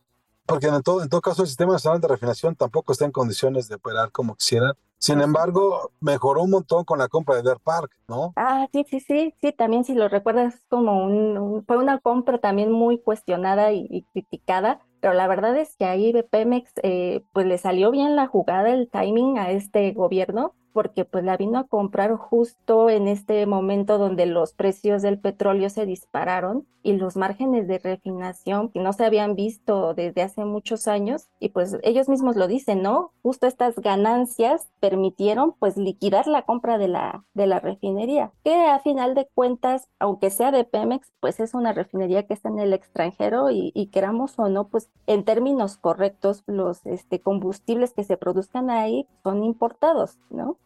Porque 0.46 0.66
en 0.66 0.82
todo, 0.82 1.02
en 1.02 1.08
todo 1.08 1.20
caso 1.20 1.42
el 1.42 1.48
sistema 1.48 1.74
nacional 1.74 2.00
de 2.00 2.08
refinación 2.08 2.56
tampoco 2.56 2.92
está 2.92 3.04
en 3.04 3.12
condiciones 3.12 3.68
de 3.68 3.76
operar 3.76 4.10
como 4.10 4.34
quisieran. 4.34 4.72
Sin 4.98 5.22
embargo, 5.22 5.92
mejoró 6.00 6.42
un 6.42 6.50
montón 6.50 6.84
con 6.84 6.98
la 6.98 7.08
compra 7.08 7.36
de 7.36 7.42
Deer 7.42 7.58
Park, 7.58 7.90
¿no? 8.06 8.34
Ah, 8.36 8.66
sí, 8.70 8.84
sí, 8.86 9.00
sí, 9.00 9.34
sí, 9.40 9.52
también 9.52 9.82
si 9.82 9.94
lo 9.94 10.08
recuerdas, 10.08 10.56
como 10.68 11.04
un, 11.04 11.38
un 11.38 11.64
fue 11.64 11.78
una 11.78 11.98
compra 11.98 12.36
también 12.36 12.70
muy 12.70 12.98
cuestionada 12.98 13.72
y, 13.72 13.86
y 13.88 14.02
criticada, 14.12 14.80
pero 15.00 15.14
la 15.14 15.26
verdad 15.26 15.56
es 15.56 15.74
que 15.76 15.86
ahí 15.86 16.12
Pemex 16.30 16.72
eh, 16.82 17.22
pues 17.32 17.46
le 17.46 17.56
salió 17.56 17.90
bien 17.90 18.14
la 18.14 18.26
jugada, 18.26 18.70
el 18.70 18.90
timing 18.90 19.38
a 19.38 19.50
este 19.52 19.90
gobierno, 19.92 20.54
porque 20.72 21.04
pues 21.04 21.24
la 21.24 21.36
vino 21.36 21.58
a 21.58 21.66
comprar 21.66 22.14
justo 22.16 22.90
en 22.90 23.08
este 23.08 23.46
momento 23.46 23.98
donde 23.98 24.26
los 24.26 24.52
precios 24.52 25.02
del 25.02 25.18
petróleo 25.18 25.70
se 25.70 25.86
dispararon 25.86 26.66
y 26.82 26.94
los 26.94 27.16
márgenes 27.16 27.68
de 27.68 27.78
refinación 27.78 28.70
que 28.70 28.80
no 28.80 28.92
se 28.92 29.04
habían 29.04 29.34
visto 29.34 29.94
desde 29.94 30.22
hace 30.22 30.44
muchos 30.44 30.88
años 30.88 31.28
y 31.38 31.50
pues 31.50 31.76
ellos 31.82 32.08
mismos 32.08 32.36
lo 32.36 32.46
dicen, 32.48 32.82
¿no? 32.82 33.12
Justo 33.22 33.46
estas 33.46 33.76
ganancias 33.76 34.68
permitieron 34.80 35.52
pues 35.58 35.76
liquidar 35.76 36.26
la 36.26 36.42
compra 36.42 36.78
de 36.78 36.88
la 36.88 37.24
de 37.34 37.46
la 37.46 37.60
refinería, 37.60 38.32
que 38.44 38.54
a 38.54 38.78
final 38.80 39.14
de 39.14 39.28
cuentas, 39.34 39.88
aunque 39.98 40.30
sea 40.30 40.52
de 40.52 40.64
Pemex, 40.64 41.12
pues 41.20 41.40
es 41.40 41.54
una 41.54 41.72
refinería 41.72 42.26
que 42.26 42.34
está 42.34 42.48
en 42.48 42.58
el 42.58 42.72
extranjero 42.72 43.50
y, 43.50 43.72
y 43.74 43.88
queramos 43.88 44.38
o 44.38 44.48
no, 44.48 44.68
pues 44.68 44.90
en 45.06 45.24
términos 45.24 45.76
correctos 45.76 46.42
los 46.46 46.84
este 46.86 47.20
combustibles 47.20 47.92
que 47.92 48.04
se 48.04 48.16
produzcan 48.16 48.70
ahí 48.70 49.06
son 49.22 49.44
importados, 49.44 50.18
¿no? 50.30 50.56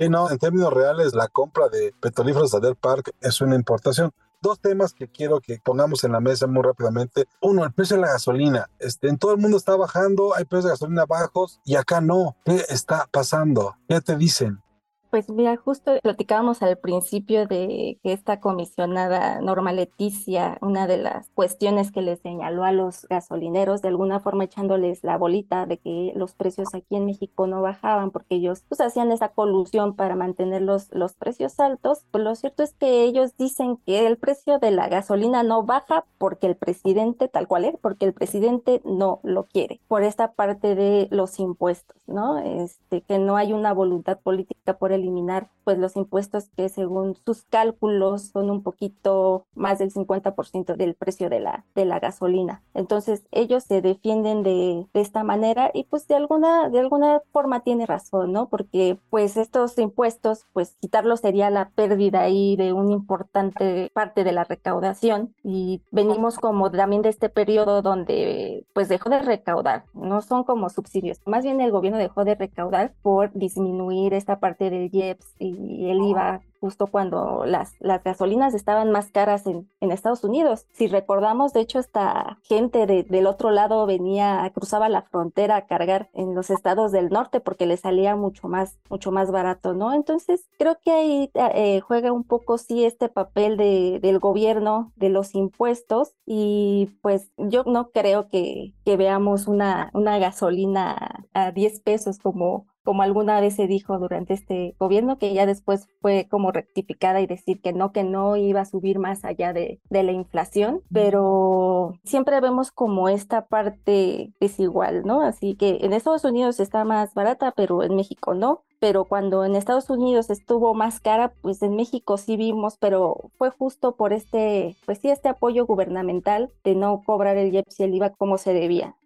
Sí, 0.00 0.08
no, 0.08 0.30
en 0.30 0.38
términos 0.38 0.72
reales, 0.72 1.12
la 1.12 1.28
compra 1.28 1.68
de 1.68 1.92
petrolíferos 2.00 2.50
de 2.52 2.60
Deer 2.60 2.74
Park 2.74 3.12
es 3.20 3.42
una 3.42 3.54
importación. 3.54 4.10
dos 4.40 4.58
temas 4.58 4.94
que 4.94 5.08
quiero 5.08 5.42
que 5.42 5.60
pongamos 5.62 6.04
en 6.04 6.12
la 6.12 6.20
mesa 6.20 6.46
muy 6.46 6.62
rápidamente. 6.62 7.26
Uno, 7.42 7.62
el 7.64 7.72
precio 7.74 7.96
de 7.96 8.02
la 8.02 8.12
gasolina. 8.12 8.70
Este, 8.78 9.08
en 9.08 9.18
todo 9.18 9.32
el 9.32 9.36
mundo 9.36 9.58
está 9.58 9.76
bajando, 9.76 10.34
hay 10.34 10.46
precios 10.46 10.64
de 10.64 10.70
gasolina 10.70 11.04
bajos 11.04 11.60
y 11.66 11.74
acá 11.74 12.00
no. 12.00 12.34
¿Qué 12.46 12.64
está 12.70 13.06
pasando? 13.12 13.76
¿Qué 13.86 14.00
te 14.00 14.16
dicen? 14.16 14.62
Pues 15.10 15.28
mira, 15.28 15.56
justo 15.56 15.98
platicábamos 16.04 16.62
al 16.62 16.78
principio 16.78 17.44
de 17.48 17.98
que 18.00 18.12
esta 18.12 18.38
comisionada 18.38 19.40
Norma 19.40 19.72
Leticia, 19.72 20.56
una 20.60 20.86
de 20.86 20.98
las 20.98 21.28
cuestiones 21.30 21.90
que 21.90 22.00
le 22.00 22.14
señaló 22.16 22.62
a 22.62 22.70
los 22.70 23.06
gasolineros, 23.08 23.82
de 23.82 23.88
alguna 23.88 24.20
forma 24.20 24.44
echándoles 24.44 25.02
la 25.02 25.18
bolita 25.18 25.66
de 25.66 25.78
que 25.78 26.12
los 26.14 26.34
precios 26.34 26.76
aquí 26.76 26.94
en 26.94 27.06
México 27.06 27.48
no 27.48 27.60
bajaban 27.60 28.12
porque 28.12 28.36
ellos 28.36 28.62
pues 28.68 28.80
hacían 28.80 29.10
esa 29.10 29.30
colusión 29.30 29.96
para 29.96 30.14
mantener 30.14 30.62
los, 30.62 30.94
los 30.94 31.14
precios 31.14 31.58
altos, 31.58 32.04
pues 32.12 32.22
lo 32.22 32.36
cierto 32.36 32.62
es 32.62 32.72
que 32.74 33.02
ellos 33.02 33.36
dicen 33.36 33.78
que 33.78 34.06
el 34.06 34.16
precio 34.16 34.60
de 34.60 34.70
la 34.70 34.88
gasolina 34.88 35.42
no 35.42 35.64
baja 35.64 36.04
porque 36.18 36.46
el 36.46 36.54
presidente, 36.56 37.26
tal 37.26 37.48
cual 37.48 37.64
es, 37.64 37.74
porque 37.80 38.04
el 38.06 38.12
presidente 38.14 38.80
no 38.84 39.18
lo 39.24 39.44
quiere, 39.44 39.80
por 39.88 40.04
esta 40.04 40.34
parte 40.34 40.76
de 40.76 41.08
los 41.10 41.40
impuestos, 41.40 41.96
¿no? 42.06 42.38
Este, 42.38 43.02
que 43.02 43.18
no 43.18 43.36
hay 43.36 43.52
una 43.52 43.72
voluntad 43.72 44.20
política 44.20 44.59
por 44.78 44.92
el 44.92 45.00
eliminar 45.00 45.48
pues 45.64 45.78
los 45.78 45.96
impuestos 45.96 46.48
que 46.56 46.68
según 46.68 47.16
sus 47.24 47.42
cálculos 47.42 48.30
son 48.32 48.50
un 48.50 48.62
poquito 48.62 49.46
más 49.54 49.78
del 49.78 49.92
50% 49.92 50.76
del 50.76 50.94
precio 50.94 51.28
de 51.28 51.40
la, 51.40 51.64
de 51.74 51.84
la 51.84 52.00
gasolina. 52.00 52.62
Entonces 52.74 53.24
ellos 53.30 53.64
se 53.64 53.82
defienden 53.82 54.42
de, 54.42 54.86
de, 54.92 55.00
esta 55.00 55.24
manera 55.24 55.70
y 55.74 55.84
pues 55.84 56.06
de 56.08 56.14
alguna, 56.14 56.68
de 56.68 56.80
alguna 56.80 57.20
forma 57.32 57.60
tiene 57.60 57.86
razón, 57.86 58.32
¿no? 58.32 58.48
Porque 58.48 58.98
pues 59.10 59.36
estos 59.36 59.78
impuestos, 59.78 60.46
pues 60.52 60.76
quitarlos 60.80 61.20
sería 61.20 61.50
la 61.50 61.70
pérdida 61.70 62.22
ahí 62.22 62.56
de 62.56 62.72
una 62.72 62.92
importante 62.92 63.90
parte 63.94 64.24
de 64.24 64.32
la 64.32 64.44
recaudación 64.44 65.34
y 65.42 65.82
venimos 65.90 66.38
como 66.38 66.70
también 66.70 67.02
de 67.02 67.08
este 67.10 67.28
periodo 67.28 67.82
donde 67.82 68.66
pues 68.72 68.88
dejó 68.88 69.10
de 69.10 69.20
recaudar, 69.20 69.84
no 69.94 70.22
son 70.22 70.44
como 70.44 70.68
subsidios, 70.68 71.20
más 71.26 71.44
bien 71.44 71.60
el 71.60 71.70
gobierno 71.70 71.98
dejó 71.98 72.24
de 72.24 72.34
recaudar 72.34 72.92
por 73.02 73.32
disminuir 73.32 74.14
esta 74.14 74.38
parte 74.38 74.49
del 74.58 74.90
IEPS 74.92 75.34
y 75.38 75.90
el 75.90 76.02
IVA 76.02 76.42
justo 76.60 76.86
cuando 76.86 77.44
las, 77.46 77.72
las 77.80 78.04
gasolinas 78.04 78.54
estaban 78.54 78.92
más 78.92 79.10
caras 79.10 79.46
en, 79.46 79.68
en 79.80 79.90
Estados 79.90 80.22
Unidos. 80.22 80.66
Si 80.72 80.86
recordamos, 80.86 81.52
de 81.52 81.60
hecho, 81.60 81.78
esta 81.78 82.38
gente 82.42 82.86
de, 82.86 83.02
del 83.02 83.26
otro 83.26 83.50
lado 83.50 83.86
venía, 83.86 84.50
cruzaba 84.54 84.88
la 84.88 85.02
frontera 85.02 85.56
a 85.56 85.66
cargar 85.66 86.10
en 86.12 86.34
los 86.34 86.50
estados 86.50 86.92
del 86.92 87.08
norte 87.08 87.40
porque 87.40 87.66
le 87.66 87.78
salía 87.78 88.14
mucho 88.14 88.46
más, 88.48 88.78
mucho 88.90 89.10
más 89.10 89.30
barato, 89.30 89.72
¿no? 89.72 89.94
Entonces, 89.94 90.48
creo 90.58 90.78
que 90.84 90.92
ahí 90.92 91.30
eh, 91.34 91.80
juega 91.80 92.12
un 92.12 92.24
poco, 92.24 92.58
sí, 92.58 92.84
este 92.84 93.08
papel 93.08 93.56
de, 93.56 93.98
del 94.00 94.18
gobierno, 94.18 94.92
de 94.96 95.08
los 95.08 95.34
impuestos, 95.34 96.12
y 96.26 96.90
pues 97.00 97.30
yo 97.38 97.64
no 97.64 97.90
creo 97.90 98.28
que, 98.28 98.74
que 98.84 98.96
veamos 98.98 99.48
una, 99.48 99.90
una 99.94 100.18
gasolina 100.18 101.24
a 101.32 101.52
10 101.52 101.80
pesos 101.80 102.18
como 102.18 102.66
como 102.84 103.02
alguna 103.02 103.40
vez 103.40 103.56
se 103.56 103.66
dijo 103.66 103.98
durante 103.98 104.34
este 104.34 104.74
gobierno, 104.78 105.18
que 105.18 105.32
ya 105.34 105.46
después 105.46 105.88
fue 106.00 106.26
como 106.30 106.52
rectificada 106.52 107.20
y 107.20 107.26
decir 107.26 107.60
que 107.60 107.72
no, 107.72 107.92
que 107.92 108.04
no 108.04 108.36
iba 108.36 108.60
a 108.62 108.64
subir 108.64 108.98
más 108.98 109.24
allá 109.24 109.52
de, 109.52 109.80
de 109.90 110.02
la 110.02 110.12
inflación, 110.12 110.82
pero 110.92 111.94
siempre 112.04 112.40
vemos 112.40 112.70
como 112.72 113.08
esta 113.08 113.46
parte 113.46 114.32
desigual, 114.40 115.04
¿no? 115.04 115.22
Así 115.22 115.54
que 115.56 115.78
en 115.82 115.92
Estados 115.92 116.24
Unidos 116.24 116.60
está 116.60 116.84
más 116.84 117.14
barata, 117.14 117.52
pero 117.56 117.82
en 117.82 117.96
México 117.96 118.34
no 118.34 118.62
pero 118.80 119.04
cuando 119.04 119.44
en 119.44 119.54
Estados 119.54 119.90
Unidos 119.90 120.30
estuvo 120.30 120.74
más 120.74 121.00
cara, 121.00 121.32
pues 121.42 121.62
en 121.62 121.76
México 121.76 122.16
sí 122.16 122.36
vimos, 122.36 122.78
pero 122.78 123.30
fue 123.36 123.50
justo 123.50 123.94
por 123.94 124.12
este, 124.14 124.76
pues 124.86 124.98
sí, 124.98 125.10
este 125.10 125.28
apoyo 125.28 125.66
gubernamental 125.66 126.50
de 126.64 126.74
no 126.74 127.02
cobrar 127.04 127.36
el 127.36 127.54
IEPS 127.54 127.80
y 127.80 127.82
el 127.84 127.94
IVA 127.94 128.10
como 128.10 128.38
se 128.38 128.54
debía. 128.54 128.96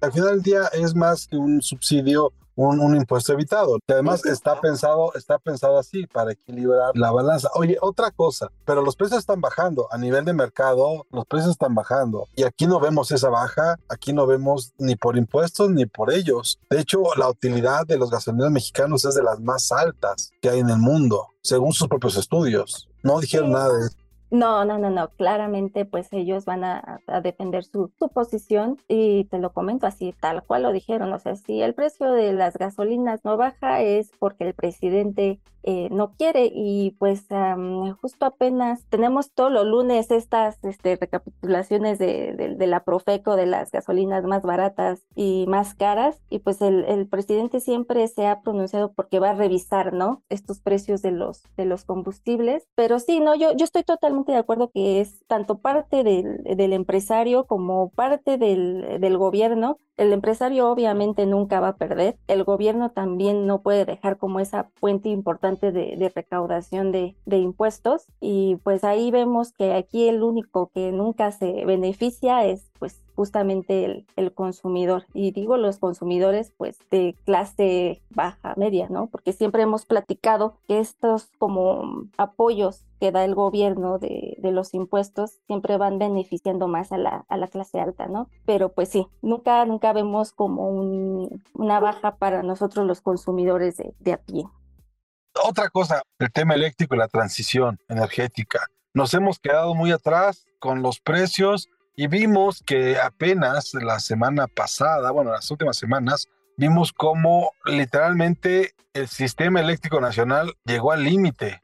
Al 0.00 0.12
final 0.12 0.30
del 0.30 0.42
día 0.42 0.66
es 0.72 0.94
más 0.94 1.26
que 1.26 1.36
un 1.36 1.62
subsidio 1.62 2.32
un, 2.56 2.96
impuesto 2.96 3.32
evitado, 3.32 3.78
que 3.86 3.92
además 3.92 4.24
está 4.24 4.60
pensado, 4.60 5.12
está 5.14 5.38
pensado 5.38 5.78
así 5.78 6.06
para 6.06 6.32
equilibrar 6.32 6.92
la 6.94 7.10
balanza. 7.10 7.50
Oye, 7.54 7.76
otra 7.80 8.10
cosa, 8.10 8.50
pero 8.64 8.82
los 8.82 8.96
precios 8.96 9.20
están 9.20 9.40
bajando 9.40 9.88
a 9.90 9.98
nivel 9.98 10.24
de 10.24 10.32
mercado, 10.32 11.06
los 11.10 11.26
precios 11.26 11.52
están 11.52 11.74
bajando 11.74 12.26
y 12.34 12.44
aquí 12.44 12.66
no 12.66 12.80
vemos 12.80 13.10
esa 13.12 13.28
baja, 13.28 13.76
aquí 13.88 14.12
no 14.12 14.26
vemos 14.26 14.72
ni 14.78 14.96
por 14.96 15.16
impuestos 15.16 15.70
ni 15.70 15.86
por 15.86 16.12
ellos. 16.12 16.58
De 16.70 16.80
hecho, 16.80 17.02
la 17.16 17.28
utilidad 17.28 17.86
de 17.86 17.98
los 17.98 18.10
gasolineros 18.10 18.52
mexicanos 18.52 19.04
es 19.04 19.14
de 19.14 19.22
las 19.22 19.40
más 19.40 19.70
altas 19.70 20.32
que 20.40 20.48
hay 20.48 20.60
en 20.60 20.70
el 20.70 20.78
mundo, 20.78 21.28
según 21.42 21.72
sus 21.72 21.88
propios 21.88 22.16
estudios. 22.16 22.88
No 23.02 23.20
dijeron 23.20 23.52
nada 23.52 23.72
de 23.72 23.86
eso. 23.86 24.05
No, 24.30 24.64
no, 24.64 24.78
no, 24.78 24.90
no. 24.90 25.08
Claramente, 25.10 25.84
pues 25.84 26.12
ellos 26.12 26.44
van 26.44 26.64
a, 26.64 27.00
defender 27.22 27.64
su, 27.64 27.92
su, 27.98 28.08
posición 28.08 28.76
y 28.88 29.24
te 29.26 29.38
lo 29.38 29.52
comento 29.52 29.86
así, 29.86 30.14
tal 30.20 30.42
cual 30.42 30.64
lo 30.64 30.72
dijeron. 30.72 31.12
O 31.12 31.18
sea, 31.18 31.36
si 31.36 31.62
el 31.62 31.74
precio 31.74 32.10
de 32.10 32.32
las 32.32 32.56
gasolinas 32.56 33.24
no 33.24 33.36
baja 33.36 33.82
es 33.82 34.10
porque 34.18 34.44
el 34.48 34.54
presidente 34.54 35.40
eh, 35.68 35.88
no 35.90 36.12
quiere 36.12 36.48
y 36.54 36.92
pues 36.92 37.26
justo 38.00 38.24
apenas 38.24 38.86
tenemos 38.88 39.32
todos 39.32 39.50
los 39.50 39.66
lunes 39.66 40.12
estas 40.12 40.62
este, 40.62 40.94
recapitulaciones 40.94 41.98
de, 41.98 42.54
de, 42.56 42.66
la 42.68 42.84
Profeco 42.84 43.34
de 43.34 43.46
las 43.46 43.72
gasolinas 43.72 44.22
más 44.22 44.42
baratas 44.42 45.04
y 45.16 45.44
más 45.48 45.74
caras 45.74 46.22
y 46.30 46.38
pues 46.38 46.62
el, 46.62 46.84
el, 46.84 47.08
presidente 47.08 47.58
siempre 47.58 48.06
se 48.06 48.28
ha 48.28 48.42
pronunciado 48.42 48.92
porque 48.92 49.18
va 49.18 49.30
a 49.30 49.34
revisar, 49.34 49.92
¿no? 49.92 50.22
Estos 50.28 50.60
precios 50.60 51.02
de 51.02 51.10
los, 51.10 51.42
de 51.56 51.64
los 51.64 51.84
combustibles, 51.84 52.68
pero 52.76 53.00
sí, 53.00 53.18
no, 53.18 53.34
yo, 53.34 53.52
yo 53.56 53.64
estoy 53.64 53.82
totalmente 53.82 54.30
de 54.30 54.38
acuerdo 54.38 54.70
que 54.70 55.00
es 55.00 55.26
tanto 55.26 55.58
parte 55.58 56.04
del, 56.04 56.44
del 56.44 56.72
empresario 56.74 57.44
como 57.46 57.90
parte 57.90 58.38
del, 58.38 59.00
del 59.00 59.18
gobierno 59.18 59.78
el 59.96 60.12
empresario 60.12 60.68
obviamente 60.68 61.24
nunca 61.24 61.60
va 61.60 61.68
a 61.68 61.76
perder, 61.76 62.18
el 62.28 62.44
gobierno 62.44 62.90
también 62.90 63.46
no 63.46 63.62
puede 63.62 63.86
dejar 63.86 64.18
como 64.18 64.40
esa 64.40 64.70
fuente 64.74 65.08
importante 65.08 65.55
de, 65.60 66.12
recaudación 66.14 66.92
de, 66.92 67.14
impuestos 67.26 68.06
y 68.20 68.56
pues 68.64 68.84
ahí 68.84 69.10
vemos 69.10 69.52
que 69.52 69.74
aquí 69.74 70.08
el 70.08 70.22
único 70.22 70.70
que 70.74 70.92
nunca 70.92 71.32
se 71.32 71.64
beneficia 71.64 72.44
es 72.44 72.70
pues 72.78 73.02
justamente 73.14 74.04
el, 74.16 74.32
consumidor. 74.34 75.04
Y 75.14 75.32
digo 75.32 75.56
los 75.56 75.78
consumidores 75.78 76.52
pues 76.56 76.78
de 76.90 77.16
clase 77.24 78.02
baja, 78.10 78.54
media, 78.56 78.88
¿no? 78.90 79.06
Porque 79.08 79.32
siempre 79.32 79.62
hemos 79.62 79.86
platicado 79.86 80.58
que 80.68 80.78
estos 80.78 81.30
como 81.38 82.04
apoyos 82.18 82.84
que 83.00 83.12
da 83.12 83.24
el 83.24 83.34
gobierno 83.34 83.98
de, 83.98 84.36
los 84.42 84.74
impuestos 84.74 85.40
siempre 85.46 85.76
van 85.76 85.98
beneficiando 85.98 86.68
más 86.68 86.92
a 86.92 86.98
la, 86.98 87.24
a 87.28 87.36
la, 87.36 87.48
clase 87.48 87.80
alta, 87.80 88.06
¿no? 88.06 88.28
Pero 88.44 88.70
pues 88.70 88.88
sí, 88.88 89.06
nunca, 89.22 89.64
nunca 89.64 89.92
vemos 89.92 90.32
como 90.32 90.68
un, 90.68 91.42
una 91.54 91.80
baja 91.80 92.16
para 92.16 92.42
nosotros 92.42 92.86
los 92.86 93.00
consumidores 93.00 93.76
de, 93.76 93.94
de 93.98 94.12
a 94.12 94.18
pie. 94.18 94.44
Otra 95.44 95.68
cosa, 95.68 96.02
el 96.18 96.32
tema 96.32 96.54
eléctrico 96.54 96.94
y 96.94 96.98
la 96.98 97.08
transición 97.08 97.78
energética. 97.88 98.66
Nos 98.94 99.12
hemos 99.14 99.38
quedado 99.38 99.74
muy 99.74 99.92
atrás 99.92 100.46
con 100.58 100.82
los 100.82 101.00
precios 101.00 101.68
y 101.94 102.06
vimos 102.06 102.62
que 102.64 102.98
apenas 102.98 103.74
la 103.74 104.00
semana 104.00 104.46
pasada, 104.46 105.10
bueno, 105.10 105.32
las 105.32 105.50
últimas 105.50 105.76
semanas, 105.76 106.28
vimos 106.56 106.92
cómo 106.92 107.50
literalmente 107.64 108.74
el 108.94 109.08
sistema 109.08 109.60
eléctrico 109.60 110.00
nacional 110.00 110.54
llegó 110.64 110.92
al 110.92 111.04
límite. 111.04 111.62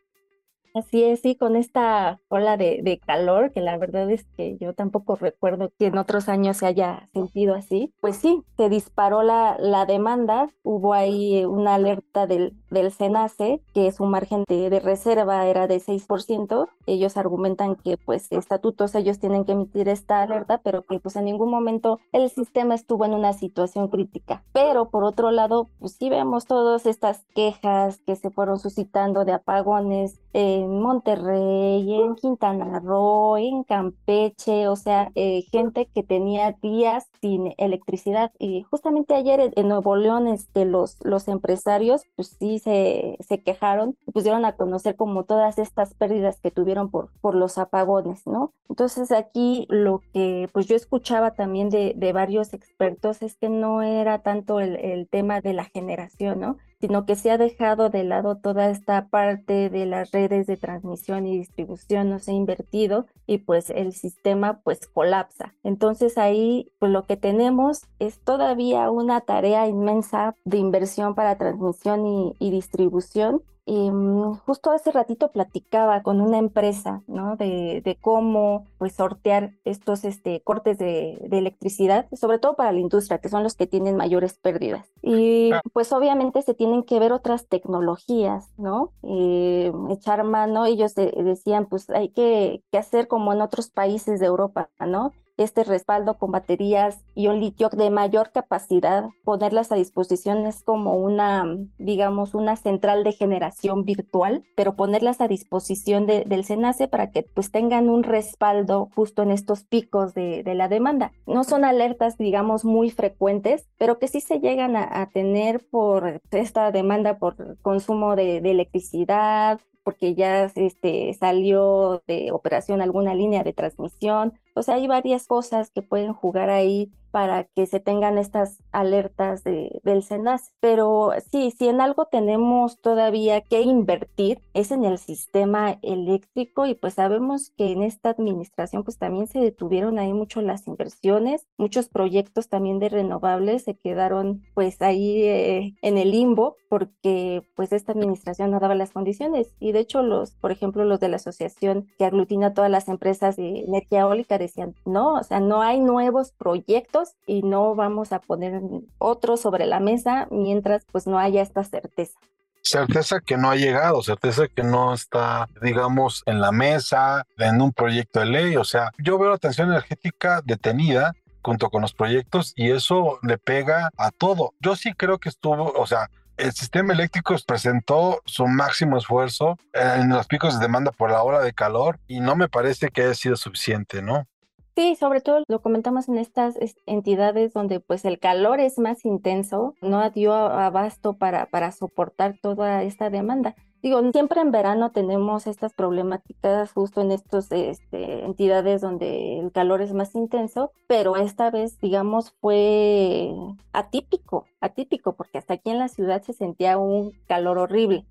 Así 0.75 1.05
es, 1.05 1.21
sí, 1.21 1.37
con 1.37 1.57
esta 1.57 2.21
ola 2.29 2.57
de, 2.57 3.01
calor, 3.07 3.53
que 3.53 3.61
la 3.61 3.77
verdad 3.77 4.11
es 4.11 4.25
que 4.37 4.57
yo 4.59 4.75
tampoco 4.75 5.17
recuerdo 5.17 5.71
que 5.79 5.87
en 5.87 5.99
otros 5.99 6.29
años 6.29 6.59
se 6.59 6.67
haya 6.67 7.09
sentido 7.13 7.55
así, 7.55 7.93
pues 8.01 8.17
sí, 8.17 8.43
se 8.57 8.69
disparó 8.69 9.23
la, 9.23 9.57
la 9.59 9.85
demanda, 9.85 10.49
hubo 10.63 10.95
ahí 10.95 11.45
una 11.45 11.75
alerta 11.75 12.27
del, 12.27 12.55
del 12.71 12.91
SENACE, 12.91 13.63
que 13.75 13.93
su 13.93 14.05
margen 14.07 14.45
de, 14.49 14.71
de, 14.71 14.81
reserva 14.81 15.47
era 15.47 15.67
de 15.67 15.81
6%, 15.81 16.69
ellos 16.87 17.17
argumentan 17.17 17.77
que 17.77 17.97
pues 17.99 18.29
estatutos 18.31 18.95
ellos 18.95 19.19
tienen 19.19 19.45
que 19.45 19.53
emitir 19.53 19.89
esta 19.89 20.23
alerta, 20.23 20.59
pero 20.59 20.83
que 20.83 20.99
pues 21.01 21.17
en 21.17 21.27
ningún 21.27 21.51
momento 21.51 22.01
el 22.13 22.31
sistema 22.31 22.75
estuvo 22.75 23.05
en 23.05 23.15
una 23.15 23.33
situación 23.33 23.89
crítica. 23.89 24.43
Pero 24.53 24.89
por 24.89 25.05
otro 25.05 25.31
lado, 25.31 25.69
pues 25.79 25.97
sí 25.99 26.09
vemos 26.09 26.47
todas 26.47 26.87
estas 26.87 27.25
quejas 27.35 28.01
que 28.07 28.17
se 28.17 28.31
fueron 28.31 28.59
suscitando 28.59 29.25
de 29.25 29.33
apagones, 29.33 30.22
en 30.33 30.81
Monterrey, 30.81 31.95
en 31.95 32.15
Quintana 32.15 32.81
Roo, 32.81 33.37
en 33.37 33.65
Campeche, 33.65 34.69
o 34.69 34.77
sea, 34.77 35.11
eh, 35.15 35.45
gente 35.51 35.89
que 35.95 36.03
tenía 36.03 36.53
días 36.53 37.09
sin 37.21 37.55
electricidad. 37.59 38.33
Y 38.39 38.63
justamente 38.63 39.15
ayer 39.15 39.53
en 39.55 39.69
Nuevo 39.69 39.97
León, 39.97 40.27
este, 40.27 40.65
los, 40.65 40.99
los 41.05 41.29
empresarios, 41.29 42.03
pues 42.17 42.37
sí 42.39 42.59
se, 42.59 43.17
se 43.21 43.43
quejaron 43.43 43.97
y 44.07 44.13
pusieron 44.13 44.45
a 44.45 44.57
conocer 44.57 44.97
como 44.97 45.25
todas 45.25 45.59
estas 45.59 45.95
pérdidas 45.95 46.41
que 46.41 46.51
tuvieron 46.51 46.91
por, 46.91 47.11
por 47.21 47.35
los 47.35 47.59
apagones, 47.59 48.27
¿no? 48.27 48.53
Entonces 48.69 49.13
aquí 49.13 49.67
lo 49.69 50.03
que 50.13 50.49
pues 50.53 50.67
yo 50.67 50.77
escuchaba 50.77 51.33
también 51.33 51.69
de, 51.69 51.93
de 51.97 52.13
varios 52.13 52.55
expertos 52.55 53.23
es 53.23 53.37
que 53.37 53.49
no 53.49 53.83
era 53.83 54.21
tanto 54.21 54.61
el, 54.61 54.77
el 54.77 55.09
tema 55.09 55.41
de 55.41 55.53
la 55.53 55.65
generación, 55.65 56.41
¿no? 56.41 56.57
Sino 56.83 57.07
que 57.07 57.15
se 57.15 57.31
ha 57.31 57.39
dejado 57.39 57.91
de 57.91 58.03
lado 58.03 58.39
toda 58.39 58.69
esta 58.69 59.07
parte 59.07 59.71
de 59.71 59.87
las 59.87 60.11
redes 60.11 60.49
de 60.49 60.57
transmisión 60.57 61.29
y 61.29 61.39
distribución, 61.39 62.11
no 62.11 62.19
se 62.19 62.33
ha 62.33 62.35
invertido 62.35 63.07
y 63.25 63.39
pues 63.39 63.71
el 63.71 63.93
sistema 63.93 64.61
pues 64.65 64.89
colapsa. 64.89 65.55
Entonces 65.63 66.19
ahí 66.19 66.73
pues 66.81 66.91
lo 66.91 67.05
que 67.05 67.17
tenemos 67.17 67.83
es 68.01 68.19
todavía 68.19 68.91
una 68.91 69.21
tarea 69.21 69.69
inmensa 69.69 70.35
de 70.45 70.57
inversión 70.57 71.15
para 71.15 71.39
transmisión 71.39 72.05
y, 72.05 72.35
y 72.41 72.51
distribución 72.51 73.43
mm, 73.67 74.35
justo 74.45 74.71
hace 74.71 74.91
ratito 74.93 75.31
platicaba 75.31 76.03
con 76.03 76.21
una 76.21 76.39
empresa, 76.39 77.03
¿no? 77.07 77.37
De, 77.37 77.81
de 77.85 77.97
cómo, 78.01 78.67
pues, 78.79 78.95
sortear 78.95 79.53
estos 79.65 80.05
este, 80.05 80.41
cortes 80.43 80.79
de, 80.79 81.19
de, 81.29 81.39
electricidad, 81.39 82.07
sobre 82.13 82.39
todo 82.39 82.57
para 82.57 82.73
la 82.73 82.81
industria, 82.81 83.19
que 83.19 83.29
son 83.29 83.43
los 83.43 83.55
que 83.55 83.67
tienen 83.67 83.97
mayores 83.97 84.35
pérdidas. 84.35 84.93
Y, 85.03 85.51
pues, 85.73 85.93
obviamente 85.93 86.43
se 86.43 86.55
tienen 86.55 86.83
que 86.83 86.99
ver 86.99 87.13
otras 87.13 87.47
tecnologías, 87.47 88.53
¿no? 88.57 88.93
Eh, 89.03 89.73
echar 89.91 90.25
mano, 90.25 90.67
ellos 90.67 90.95
decían, 90.95 91.67
pues, 91.67 91.91
hay 91.91 92.09
que, 92.11 92.63
que 92.71 92.79
hacer 92.79 93.09
como 93.09 93.33
en 93.33 93.41
otros 93.41 93.71
países 93.71 94.21
de 94.21 94.27
Europa, 94.27 94.71
¿no? 94.81 95.13
Este 95.43 95.65
respaldo 95.65 96.19
con 96.19 96.31
baterías 96.31 97.05
y 97.15 97.29
un 97.29 97.41
litio 97.41 97.69
de 97.69 97.91
mayor 97.91 98.31
capacidad, 98.33 99.05
ponerlas 99.25 99.73
a 99.73 99.77
disposición 99.77 100.47
es 100.47 100.63
como 100.63 100.97
una, 100.97 101.45
digamos, 101.79 102.35
una 102.35 102.57
central 102.57 103.05
de 103.05 103.13
generación 103.13 103.85
virtual, 103.85 104.45
pero 104.57 104.77
ponerlas 104.77 105.21
a 105.21 105.29
disposición 105.29 106.07
de, 106.07 106.25
del 106.25 106.45
SENACE 106.45 106.89
para 106.89 107.11
que 107.11 107.23
pues 107.23 107.51
tengan 107.51 107.89
un 107.89 108.03
respaldo 108.03 108.89
justo 108.95 109.23
en 109.23 109.31
estos 109.31 109.65
picos 109.65 110.15
de, 110.15 110.43
la 110.53 110.69
demanda. 110.69 111.13
No 111.27 111.45
son 111.45 111.65
alertas, 111.65 112.19
digamos, 112.19 112.65
muy 112.65 112.91
frecuentes, 112.91 113.69
pero 113.79 113.99
que 113.99 114.09
sí 114.09 114.21
se 114.21 114.39
llegan 114.39 114.77
a, 114.77 115.09
tener 115.13 115.67
por 115.71 116.21
esta 116.31 116.71
demanda 116.71 117.19
por 117.19 117.59
consumo 117.63 118.17
de 118.17 118.39
electricidad, 118.39 119.61
porque 119.85 120.15
ya 120.15 120.45
este, 120.55 121.15
salió 121.15 122.03
de 122.07 122.31
operación 122.33 122.81
alguna 122.81 123.15
línea 123.15 123.43
de 123.45 123.53
transmisión. 123.53 124.35
O 124.55 124.63
sea, 124.63 124.77
hay 124.77 124.87
varias 124.87 125.27
cosas 125.27 125.71
que 125.71 125.83
pueden 125.83 126.13
jugar 126.13 126.51
ahí 126.51 126.93
para 127.13 127.45
que 127.45 127.67
se 127.67 127.79
tengan 127.79 128.19
estas 128.19 128.59
alertas 128.73 129.45
de, 129.45 129.81
del 129.85 130.03
SENAS. 130.03 130.51
Pero 130.59 131.13
sí, 131.31 131.53
si 131.53 131.69
en 131.69 131.81
algo 131.81 132.07
tenemos 132.07 132.81
todavía 132.81 133.43
que 133.43 133.61
invertir 133.61 134.41
es 134.55 134.73
en 134.73 134.85
el 134.85 134.99
sistema 134.99 135.79
eléctrico 135.83 136.67
y 136.67 136.75
pues 136.75 136.95
sabemos 136.95 137.53
que 137.57 137.71
en 137.71 137.83
esta 137.83 138.11
administración 138.11 138.83
pues 138.83 138.99
también 138.99 139.29
se 139.29 139.39
detuvieron 139.39 139.99
ahí 139.99 140.13
mucho 140.13 140.41
las 140.41 140.67
inversiones, 140.67 141.47
muchos 141.59 141.89
proyectos 141.89 142.49
también 142.49 142.79
de 142.81 142.89
renovables 142.89 143.65
se 143.65 143.77
quedaron 143.77 144.43
pues 144.55 144.81
ahí 144.83 145.23
eh, 145.25 145.75
en 145.83 145.99
el 145.99 146.11
limbo 146.11 146.57
porque 146.69 147.43
pues 147.55 147.73
esta 147.73 147.93
administración 147.93 148.51
no 148.51 148.59
daba 148.59 148.75
las 148.75 148.93
condiciones 148.93 149.55
y 149.61 149.73
de 149.73 149.81
hecho 149.81 150.03
los, 150.03 150.33
por 150.33 150.53
ejemplo, 150.53 150.87
los 150.87 151.01
de 151.01 151.09
la 151.09 151.17
asociación 151.17 151.89
que 151.99 152.07
aglutina 152.07 152.55
todas 152.55 152.71
las 152.71 152.89
empresas 152.89 153.37
de 153.37 153.61
energía 153.61 154.01
eólica 154.01 154.39
decían, 154.39 154.75
no, 154.87 155.15
o 155.15 155.23
sea, 155.23 155.41
no 155.41 155.61
hay 155.61 155.81
nuevos 155.81 156.33
proyectos 156.33 157.02
y 157.27 157.43
no 157.43 157.75
vamos 157.75 158.13
a 158.13 158.21
poner 158.21 158.61
otro 158.99 159.37
sobre 159.37 159.67
la 159.67 159.81
mesa 159.81 160.29
mientras 160.31 160.85
pues 160.91 161.07
no 161.07 161.19
haya 161.19 161.43
esta 161.43 161.65
certeza 161.65 162.19
certeza 162.63 163.21
que 163.21 163.37
no 163.37 163.51
ha 163.51 163.57
llegado, 163.57 164.03
certeza 164.03 164.47
que 164.49 164.63
no 164.63 164.95
está, 164.95 165.49
digamos, 165.61 166.23
en 166.27 166.41
la 166.41 166.53
mesa, 166.53 167.27
en 167.37 167.61
un 167.61 167.73
proyecto 167.73 168.21
de 168.21 168.27
ley. 168.27 168.57
O 168.57 168.65
sea, 168.65 168.91
yo 168.99 169.19
veo 169.19 169.31
la 169.31 169.39
tensión 169.39 169.69
energética 169.69 170.41
detenida 170.45 171.13
junto 171.43 171.71
con 171.71 171.83
los 171.83 171.93
proyectos 171.93 172.53
y 172.57 172.71
eso 172.71 173.19
le 173.23 173.37
pega 173.37 173.91
a 173.97 174.11
todo. 174.11 174.55
Yo 174.61 174.77
sí 174.77 174.95
creo 174.95 175.19
que 175.19 175.29
estuvo, 175.29 175.73
o 175.73 175.87
sea, 175.87 176.09
el 176.37 176.53
sistema 176.53 176.93
eléctrico 176.93 177.37
presentó 177.47 178.23
su 178.25 178.47
máximo 178.47 178.97
esfuerzo 178.97 179.59
en 179.75 180.09
los 180.09 180.27
picos 180.27 180.55
de 180.55 180.61
demanda 180.61 180.91
por 180.93 181.11
la 181.11 181.23
ola 181.23 181.41
de 181.41 181.53
calor 181.53 182.01
y 182.07 182.21
no 182.21 182.37
me 182.37 182.49
parece 182.49 182.89
que 182.89 183.03
haya 183.03 183.15
sido 183.15 183.37
suficiente, 183.37 184.03
¿no? 184.03 184.27
Sí, 184.75 184.97
sobre 184.97 185.21
todo 185.21 185.43
lo 185.49 185.61
comentamos 185.61 186.09
en 186.09 186.17
estas 186.17 186.57
entidades 186.87 187.53
donde 187.53 187.81
pues 187.81 188.07
el 188.07 188.19
calor 188.19 188.59
es 188.59 188.79
más 188.79 189.05
intenso, 189.05 189.75
no 189.83 190.09
dio 190.11 190.33
abasto 190.33 191.13
para, 191.13 191.47
para 191.47 191.73
soportar 191.73 192.39
toda 192.41 192.83
esta 192.83 193.11
demanda. 193.11 193.55
Digo, 193.83 194.01
siempre 194.13 194.41
en 194.41 194.51
verano 194.51 194.93
tenemos 194.93 195.47
estas 195.47 195.75
problemáticas 195.75 196.73
justo 196.73 197.03
en 197.03 197.11
estas 197.11 197.51
este, 197.53 198.25
entidades 198.25 198.81
donde 198.81 199.41
el 199.41 199.53
calor 199.53 199.83
es 199.83 199.93
más 199.93 200.15
intenso, 200.15 200.71
pero 200.87 201.17
esta 201.17 201.51
vez, 201.51 201.79
digamos, 201.81 202.33
fue 202.41 203.31
atípico, 203.73 204.47
atípico, 204.61 205.15
porque 205.17 205.39
hasta 205.39 205.55
aquí 205.55 205.71
en 205.71 205.79
la 205.81 205.89
ciudad 205.89 206.23
se 206.23 206.33
sentía 206.33 206.79
un 206.79 207.13
calor 207.27 207.59
horrible 207.59 208.07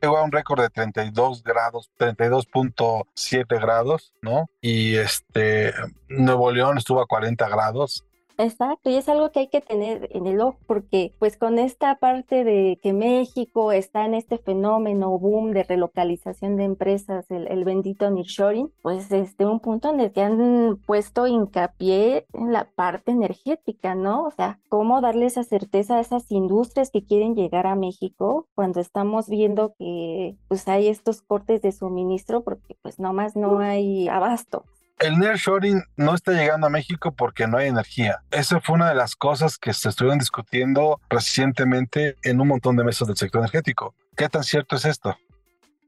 llegó 0.00 0.18
a 0.18 0.22
un 0.22 0.32
récord 0.32 0.60
de 0.60 0.70
32 0.70 1.42
grados, 1.42 1.90
32.7 1.98 3.60
grados, 3.60 4.12
¿no? 4.22 4.48
Y 4.60 4.96
este, 4.96 5.72
Nuevo 6.08 6.50
León 6.50 6.78
estuvo 6.78 7.00
a 7.00 7.06
40 7.06 7.48
grados. 7.48 8.04
Exacto, 8.40 8.88
y 8.88 8.94
es 8.96 9.06
algo 9.10 9.32
que 9.32 9.40
hay 9.40 9.48
que 9.48 9.60
tener 9.60 10.08
en 10.12 10.26
el 10.26 10.40
ojo, 10.40 10.56
porque 10.66 11.12
pues 11.18 11.36
con 11.36 11.58
esta 11.58 11.96
parte 11.96 12.42
de 12.42 12.80
que 12.82 12.94
México 12.94 13.70
está 13.70 14.06
en 14.06 14.14
este 14.14 14.38
fenómeno 14.38 15.18
boom 15.18 15.52
de 15.52 15.62
relocalización 15.62 16.56
de 16.56 16.64
empresas, 16.64 17.30
el, 17.30 17.46
el 17.48 17.64
bendito 17.64 18.10
nearshoring, 18.10 18.72
pues 18.80 19.12
este 19.12 19.44
un 19.44 19.60
punto 19.60 19.90
en 19.90 20.00
el 20.00 20.12
que 20.12 20.22
han 20.22 20.78
puesto 20.86 21.26
hincapié 21.26 22.24
en 22.32 22.50
la 22.50 22.64
parte 22.64 23.12
energética, 23.12 23.94
¿no? 23.94 24.24
O 24.24 24.30
sea, 24.30 24.58
cómo 24.70 25.02
darle 25.02 25.26
esa 25.26 25.44
certeza 25.44 25.96
a 25.96 26.00
esas 26.00 26.30
industrias 26.32 26.90
que 26.90 27.04
quieren 27.04 27.34
llegar 27.34 27.66
a 27.66 27.74
México 27.76 28.48
cuando 28.54 28.80
estamos 28.80 29.28
viendo 29.28 29.74
que 29.78 30.38
pues 30.48 30.66
hay 30.66 30.88
estos 30.88 31.20
cortes 31.20 31.60
de 31.60 31.72
suministro 31.72 32.42
porque 32.42 32.74
pues 32.80 32.98
nomás 32.98 33.36
no 33.36 33.58
hay 33.58 34.08
abasto 34.08 34.64
el 34.98 35.18
nearshoring 35.18 35.82
no 35.96 36.14
está 36.14 36.32
llegando 36.32 36.66
a 36.66 36.70
México 36.70 37.12
porque 37.12 37.46
no 37.46 37.58
hay 37.58 37.68
energía. 37.68 38.22
Esa 38.30 38.60
fue 38.60 38.74
una 38.74 38.88
de 38.88 38.94
las 38.94 39.16
cosas 39.16 39.58
que 39.58 39.72
se 39.72 39.88
estuvieron 39.88 40.18
discutiendo 40.18 41.00
recientemente 41.08 42.16
en 42.22 42.40
un 42.40 42.48
montón 42.48 42.76
de 42.76 42.84
mesas 42.84 43.08
del 43.08 43.16
sector 43.16 43.40
energético. 43.40 43.94
¿Qué 44.16 44.28
tan 44.28 44.44
cierto 44.44 44.76
es 44.76 44.84
esto? 44.84 45.16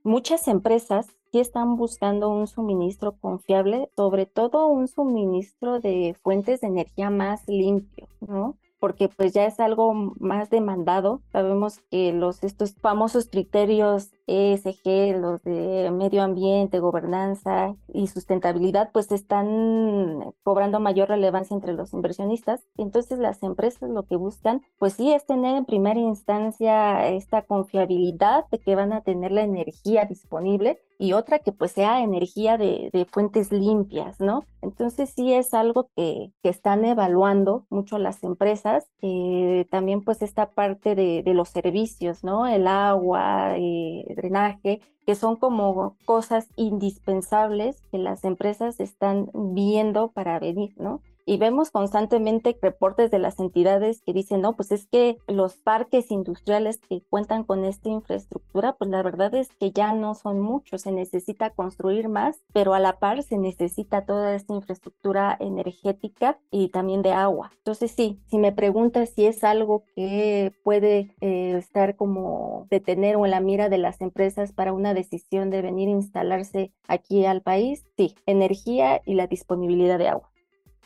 Muchas 0.04 0.48
empresas 0.48 1.06
sí 1.30 1.40
están 1.40 1.76
buscando 1.76 2.30
un 2.30 2.46
suministro 2.46 3.12
confiable, 3.12 3.88
sobre 3.96 4.26
todo 4.26 4.66
un 4.66 4.88
suministro 4.88 5.80
de 5.80 6.16
fuentes 6.22 6.60
de 6.60 6.68
energía 6.68 7.10
más 7.10 7.42
limpio, 7.46 8.08
¿no? 8.20 8.56
Porque 8.82 9.08
pues 9.08 9.32
ya 9.32 9.46
es 9.46 9.60
algo 9.60 9.94
más 10.18 10.50
demandado. 10.50 11.22
Sabemos 11.30 11.78
que 11.88 12.12
los 12.12 12.42
estos 12.42 12.74
famosos 12.74 13.28
criterios 13.30 14.10
ESG, 14.26 15.20
los 15.20 15.40
de 15.44 15.88
medio 15.92 16.24
ambiente, 16.24 16.80
gobernanza 16.80 17.76
y 17.86 18.08
sustentabilidad, 18.08 18.90
pues 18.92 19.12
están 19.12 20.34
cobrando 20.42 20.80
mayor 20.80 21.10
relevancia 21.10 21.54
entre 21.54 21.74
los 21.74 21.92
inversionistas. 21.92 22.66
Entonces 22.76 23.20
las 23.20 23.44
empresas 23.44 23.88
lo 23.88 24.02
que 24.02 24.16
buscan, 24.16 24.62
pues 24.80 24.94
sí, 24.94 25.12
es 25.12 25.26
tener 25.26 25.54
en 25.56 25.64
primera 25.64 26.00
instancia 26.00 27.06
esta 27.06 27.42
confiabilidad 27.42 28.46
de 28.50 28.58
que 28.58 28.74
van 28.74 28.92
a 28.92 29.02
tener 29.02 29.30
la 29.30 29.42
energía 29.42 30.06
disponible 30.06 30.80
y 31.02 31.14
otra 31.14 31.40
que 31.40 31.50
pues 31.50 31.72
sea 31.72 32.00
energía 32.00 32.56
de, 32.56 33.08
fuentes 33.10 33.50
limpias, 33.50 34.20
¿no? 34.20 34.44
Entonces 34.60 35.10
sí 35.10 35.32
es 35.34 35.52
algo 35.52 35.90
que, 35.96 36.30
que 36.44 36.48
están 36.48 36.84
evaluando 36.84 37.66
mucho 37.70 37.98
las 37.98 38.22
empresas. 38.22 38.88
Eh, 39.00 39.66
también 39.68 40.04
pues 40.04 40.22
esta 40.22 40.50
parte 40.50 40.94
de, 40.94 41.24
de, 41.24 41.34
los 41.34 41.48
servicios, 41.48 42.22
¿no? 42.22 42.46
El 42.46 42.68
agua, 42.68 43.56
eh, 43.58 44.04
drenaje, 44.14 44.80
que 45.04 45.16
son 45.16 45.34
como 45.34 45.96
cosas 46.04 46.46
indispensables 46.54 47.82
que 47.90 47.98
las 47.98 48.22
empresas 48.22 48.78
están 48.78 49.28
viendo 49.34 50.12
para 50.12 50.38
venir, 50.38 50.72
¿no? 50.76 51.02
Y 51.26 51.36
vemos 51.36 51.70
constantemente 51.70 52.56
reportes 52.60 53.10
de 53.10 53.18
las 53.18 53.38
entidades 53.38 54.02
que 54.02 54.12
dicen, 54.12 54.40
no, 54.40 54.54
pues 54.54 54.72
es 54.72 54.86
que 54.86 55.18
los 55.26 55.56
parques 55.56 56.10
industriales 56.10 56.78
que 56.78 57.02
cuentan 57.08 57.44
con 57.44 57.64
esta 57.64 57.88
infraestructura, 57.88 58.74
pues 58.74 58.90
la 58.90 59.02
verdad 59.02 59.34
es 59.34 59.48
que 59.58 59.70
ya 59.70 59.92
no 59.92 60.14
son 60.14 60.40
muchos, 60.40 60.82
se 60.82 60.92
necesita 60.92 61.50
construir 61.50 62.08
más, 62.08 62.42
pero 62.52 62.74
a 62.74 62.80
la 62.80 62.98
par 62.98 63.22
se 63.22 63.38
necesita 63.38 64.04
toda 64.04 64.34
esta 64.34 64.54
infraestructura 64.54 65.36
energética 65.40 66.38
y 66.50 66.68
también 66.68 67.02
de 67.02 67.12
agua. 67.12 67.50
Entonces 67.58 67.90
sí, 67.92 68.20
si 68.26 68.38
me 68.38 68.52
preguntas 68.52 69.10
si 69.10 69.26
es 69.26 69.44
algo 69.44 69.84
que 69.94 70.52
puede 70.62 71.14
eh, 71.20 71.56
estar 71.56 71.96
como 71.96 72.66
detener 72.70 73.16
o 73.16 73.24
en 73.24 73.30
la 73.30 73.40
mira 73.40 73.68
de 73.68 73.78
las 73.78 74.00
empresas 74.00 74.52
para 74.52 74.72
una 74.72 74.94
decisión 74.94 75.50
de 75.50 75.62
venir 75.62 75.88
a 75.88 75.92
instalarse 75.92 76.72
aquí 76.88 77.24
al 77.24 77.42
país, 77.42 77.84
sí, 77.96 78.14
energía 78.26 79.00
y 79.04 79.14
la 79.14 79.26
disponibilidad 79.26 79.98
de 79.98 80.08
agua 80.08 80.31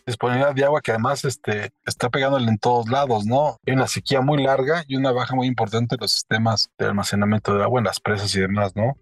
disponibilidad 0.07 0.55
de 0.55 0.65
agua 0.65 0.81
que 0.81 0.93
además 0.93 1.25
este, 1.25 1.71
está 1.85 2.09
pegándole 2.11 2.49
en 2.49 2.59
todos 2.59 2.89
lados, 2.89 3.27
¿no? 3.27 3.59
Hay 3.67 3.75
una 3.75 3.87
sequía 3.87 4.21
muy 4.21 4.43
larga 4.43 4.85
y 4.87 4.97
una 4.97 5.13
baja 5.13 5.35
muy 5.35 5.47
importante 5.47 5.97
en 5.97 6.01
los 6.01 6.13
sistemas 6.13 6.71
de 6.79 6.87
almacenamiento 6.87 7.57
de 7.57 7.63
agua 7.63 7.81
en 7.81 7.87
las 7.87 8.01
presas 8.01 8.35
y 8.35 8.41
demás, 8.41 8.75
¿no? 8.77 8.97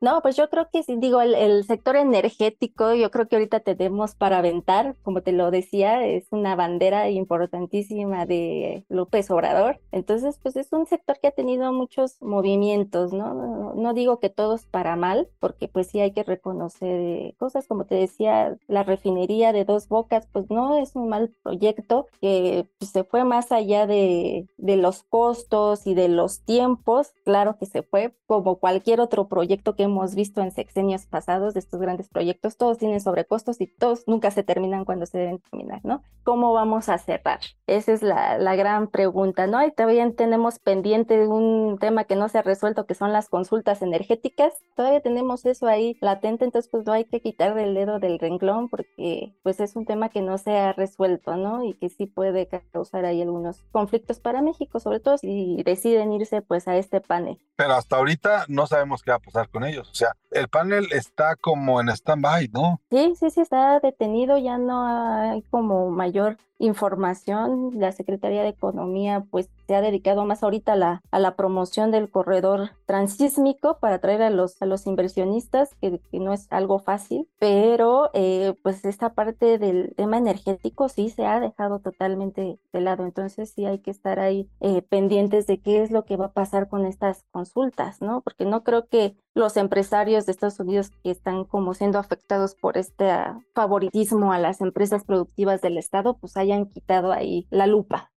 No, 0.00 0.22
pues 0.22 0.34
yo 0.34 0.48
creo 0.48 0.68
que 0.72 0.82
sí, 0.82 0.96
digo, 0.96 1.20
el, 1.20 1.62
sector 1.64 1.94
energético, 1.96 2.94
yo 2.94 3.10
creo 3.10 3.28
que 3.28 3.36
ahorita 3.36 3.60
tenemos 3.60 4.14
para 4.14 4.38
aventar, 4.38 4.96
como 5.02 5.20
te 5.20 5.32
lo 5.32 5.50
decía, 5.50 6.06
es 6.06 6.26
una 6.30 6.56
bandera 6.56 7.10
importantísima 7.10 8.24
de 8.24 8.84
López 8.88 9.30
Obrador. 9.30 9.78
Entonces, 9.92 10.38
pues 10.42 10.56
es 10.56 10.72
un 10.72 10.86
sector 10.86 11.18
que 11.20 11.28
ha 11.28 11.32
tenido 11.32 11.70
muchos 11.74 12.16
movimientos, 12.22 13.12
¿no? 13.12 13.34
No, 13.34 13.74
no 13.74 13.92
digo 13.92 14.20
que 14.20 14.30
todos 14.30 14.64
para 14.64 14.96
mal, 14.96 15.28
porque 15.38 15.68
pues 15.68 15.88
sí 15.88 16.00
hay 16.00 16.12
que 16.12 16.22
reconocer 16.22 17.34
cosas, 17.36 17.66
como 17.66 17.84
te 17.84 17.94
decía, 17.94 18.56
la 18.68 18.84
refinería 18.84 19.52
de 19.52 19.66
dos 19.66 19.86
bocas, 19.88 20.26
pues 20.32 20.50
no 20.50 20.78
es 20.78 20.96
un 20.96 21.10
mal 21.10 21.34
proyecto 21.42 22.06
que 22.22 22.66
pues, 22.78 22.90
se 22.90 23.04
fue 23.04 23.24
más 23.24 23.52
allá 23.52 23.86
de, 23.86 24.46
de 24.56 24.76
los 24.76 25.02
costos 25.02 25.86
y 25.86 25.92
de 25.92 26.08
los 26.08 26.40
tiempos, 26.40 27.12
claro 27.24 27.58
que 27.58 27.66
se 27.66 27.82
fue, 27.82 28.14
como 28.26 28.56
cualquier 28.56 29.00
otro 29.00 29.28
proyecto 29.28 29.76
que 29.76 29.89
hemos 29.90 30.14
visto 30.14 30.40
en 30.40 30.50
sexenios 30.50 31.06
pasados 31.06 31.54
de 31.54 31.60
estos 31.60 31.80
grandes 31.80 32.08
proyectos, 32.08 32.56
todos 32.56 32.78
tienen 32.78 33.00
sobrecostos 33.00 33.60
y 33.60 33.66
todos 33.66 34.04
nunca 34.06 34.30
se 34.30 34.42
terminan 34.42 34.84
cuando 34.84 35.06
se 35.06 35.18
deben 35.18 35.40
terminar, 35.40 35.80
¿no? 35.84 36.02
¿Cómo 36.24 36.52
vamos 36.52 36.88
a 36.88 36.98
cerrar? 36.98 37.40
Esa 37.66 37.92
es 37.92 38.02
la, 38.02 38.38
la 38.38 38.56
gran 38.56 38.88
pregunta, 38.88 39.46
¿no? 39.46 39.64
Y 39.64 39.72
también 39.72 40.14
tenemos 40.14 40.58
pendiente 40.58 41.26
un 41.26 41.78
tema 41.78 42.04
que 42.04 42.16
no 42.16 42.28
se 42.28 42.38
ha 42.38 42.42
resuelto, 42.42 42.86
que 42.86 42.94
son 42.94 43.12
las 43.12 43.28
consultas 43.28 43.82
energéticas. 43.82 44.54
Todavía 44.76 45.00
tenemos 45.00 45.44
eso 45.44 45.66
ahí 45.66 45.96
latente, 46.00 46.44
entonces 46.44 46.70
pues 46.70 46.86
no 46.86 46.92
hay 46.92 47.04
que 47.04 47.20
quitar 47.20 47.58
el 47.58 47.74
dedo 47.74 47.98
del 47.98 48.18
renglón 48.18 48.68
porque 48.68 49.34
pues 49.42 49.60
es 49.60 49.76
un 49.76 49.86
tema 49.86 50.08
que 50.08 50.22
no 50.22 50.38
se 50.38 50.56
ha 50.56 50.72
resuelto, 50.72 51.36
¿no? 51.36 51.64
Y 51.64 51.74
que 51.74 51.88
sí 51.88 52.06
puede 52.06 52.48
causar 52.72 53.04
ahí 53.04 53.22
algunos 53.22 53.62
conflictos 53.72 54.20
para 54.20 54.42
México, 54.42 54.80
sobre 54.80 55.00
todo 55.00 55.18
si 55.18 55.62
deciden 55.64 56.12
irse 56.12 56.42
pues 56.42 56.68
a 56.68 56.76
este 56.76 57.00
panel. 57.00 57.38
Pero 57.56 57.74
hasta 57.74 57.96
ahorita 57.96 58.44
no 58.48 58.66
sabemos 58.66 59.02
qué 59.02 59.10
va 59.10 59.16
a 59.16 59.20
pasar 59.20 59.48
con 59.48 59.64
O 59.88 59.94
sea, 59.94 60.12
el 60.30 60.48
panel 60.48 60.86
está 60.92 61.36
como 61.36 61.80
en 61.80 61.88
stand-by, 61.88 62.48
¿no? 62.52 62.80
Sí, 62.90 63.14
sí, 63.18 63.30
sí, 63.30 63.40
está 63.40 63.80
detenido, 63.80 64.38
ya 64.38 64.58
no 64.58 64.86
hay 64.86 65.42
como 65.50 65.90
mayor 65.90 66.36
información. 66.58 67.70
La 67.74 67.90
Secretaría 67.90 68.42
de 68.42 68.50
Economía 68.50 69.24
pues 69.30 69.48
se 69.66 69.74
ha 69.74 69.80
dedicado 69.80 70.24
más 70.24 70.42
ahorita 70.42 70.74
a 70.74 70.76
la, 70.76 71.02
a 71.10 71.18
la 71.18 71.34
promoción 71.34 71.90
del 71.90 72.10
corredor 72.10 72.72
transísmico 72.86 73.78
para 73.78 73.96
atraer 73.96 74.22
a 74.22 74.30
los, 74.30 74.60
a 74.60 74.66
los 74.66 74.86
inversionistas, 74.86 75.74
que, 75.80 76.00
que 76.10 76.20
no 76.20 76.32
es 76.32 76.46
algo 76.50 76.78
fácil, 76.78 77.28
pero 77.38 78.10
eh, 78.12 78.54
pues 78.62 78.84
esta 78.84 79.14
parte 79.14 79.58
del 79.58 79.94
tema 79.96 80.18
energético 80.18 80.88
sí 80.88 81.08
se 81.08 81.24
ha 81.26 81.40
dejado 81.40 81.80
totalmente 81.80 82.58
de 82.72 82.80
lado. 82.80 83.04
Entonces 83.04 83.52
sí 83.54 83.64
hay 83.64 83.78
que 83.78 83.90
estar 83.90 84.20
ahí 84.20 84.48
eh, 84.60 84.82
pendientes 84.82 85.46
de 85.46 85.60
qué 85.60 85.82
es 85.82 85.90
lo 85.90 86.04
que 86.04 86.16
va 86.16 86.26
a 86.26 86.32
pasar 86.32 86.68
con 86.68 86.84
estas 86.84 87.24
consultas, 87.30 88.02
¿no? 88.02 88.20
Porque 88.20 88.44
no 88.44 88.62
creo 88.64 88.86
que 88.86 89.16
los 89.40 89.56
empresarios 89.56 90.26
de 90.26 90.32
Estados 90.32 90.60
Unidos 90.60 90.90
que 91.02 91.10
están 91.10 91.44
como 91.44 91.74
siendo 91.74 91.98
afectados 91.98 92.54
por 92.54 92.76
este 92.76 93.10
favoritismo 93.54 94.32
a 94.32 94.38
las 94.38 94.60
empresas 94.60 95.02
productivas 95.02 95.62
del 95.62 95.78
Estado, 95.78 96.18
pues 96.18 96.36
hayan 96.36 96.66
quitado 96.66 97.10
ahí 97.10 97.48
la 97.50 97.66
lupa. 97.66 98.12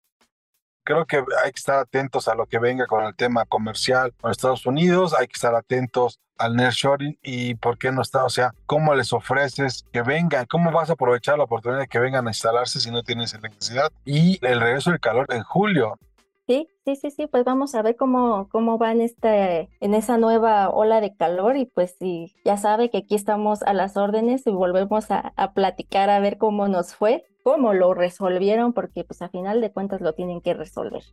Creo 0.83 1.05
que 1.05 1.23
hay 1.43 1.51
que 1.51 1.59
estar 1.59 1.79
atentos 1.79 2.27
a 2.27 2.35
lo 2.35 2.45
que 2.45 2.59
venga 2.59 2.85
con 2.87 3.05
el 3.05 3.15
tema 3.15 3.45
comercial 3.45 4.13
con 4.19 4.31
Estados 4.31 4.65
Unidos, 4.65 5.15
hay 5.17 5.27
que 5.27 5.35
estar 5.35 5.55
atentos 5.55 6.19
al 6.37 6.57
nearshoring 6.57 7.17
y 7.21 7.55
por 7.55 7.77
qué 7.77 7.93
no 7.93 8.01
está, 8.01 8.25
o 8.25 8.29
sea, 8.29 8.53
cómo 8.65 8.93
les 8.93 9.13
ofreces 9.13 9.85
que 9.93 10.01
vengan, 10.01 10.45
cómo 10.45 10.71
vas 10.71 10.89
a 10.89 10.93
aprovechar 10.93 11.37
la 11.37 11.45
oportunidad 11.45 11.79
de 11.79 11.87
que 11.87 11.99
vengan 11.99 12.27
a 12.27 12.31
instalarse 12.31 12.81
si 12.81 12.91
no 12.91 13.01
tienes 13.01 13.33
electricidad 13.33 13.93
y 14.03 14.45
el 14.45 14.59
regreso 14.59 14.91
del 14.91 14.99
calor 14.99 15.27
en 15.29 15.43
julio. 15.43 15.97
Sí, 16.45 16.67
sí, 16.83 16.95
sí, 16.97 17.09
sí, 17.11 17.27
pues 17.27 17.45
vamos 17.45 17.73
a 17.73 17.81
ver 17.81 17.95
cómo, 17.95 18.49
cómo 18.49 18.77
va 18.77 18.91
en, 18.91 18.99
este, 18.99 19.69
en 19.79 19.93
esa 19.93 20.17
nueva 20.17 20.69
ola 20.69 20.99
de 20.99 21.15
calor 21.15 21.55
y 21.55 21.65
pues 21.65 21.95
sí, 21.97 22.35
ya 22.43 22.57
sabe 22.57 22.89
que 22.89 22.97
aquí 22.97 23.15
estamos 23.15 23.63
a 23.63 23.73
las 23.73 23.95
órdenes 23.95 24.45
y 24.45 24.51
volvemos 24.51 25.09
a, 25.09 25.31
a 25.37 25.53
platicar 25.53 26.09
a 26.09 26.19
ver 26.19 26.37
cómo 26.37 26.67
nos 26.67 26.95
fue, 26.95 27.23
cómo 27.43 27.73
lo 27.73 27.93
resolvieron, 27.93 28.73
porque 28.73 29.05
pues 29.05 29.21
a 29.21 29.29
final 29.29 29.61
de 29.61 29.71
cuentas 29.71 30.01
lo 30.01 30.13
tienen 30.13 30.41
que 30.41 30.53
resolver. 30.53 31.03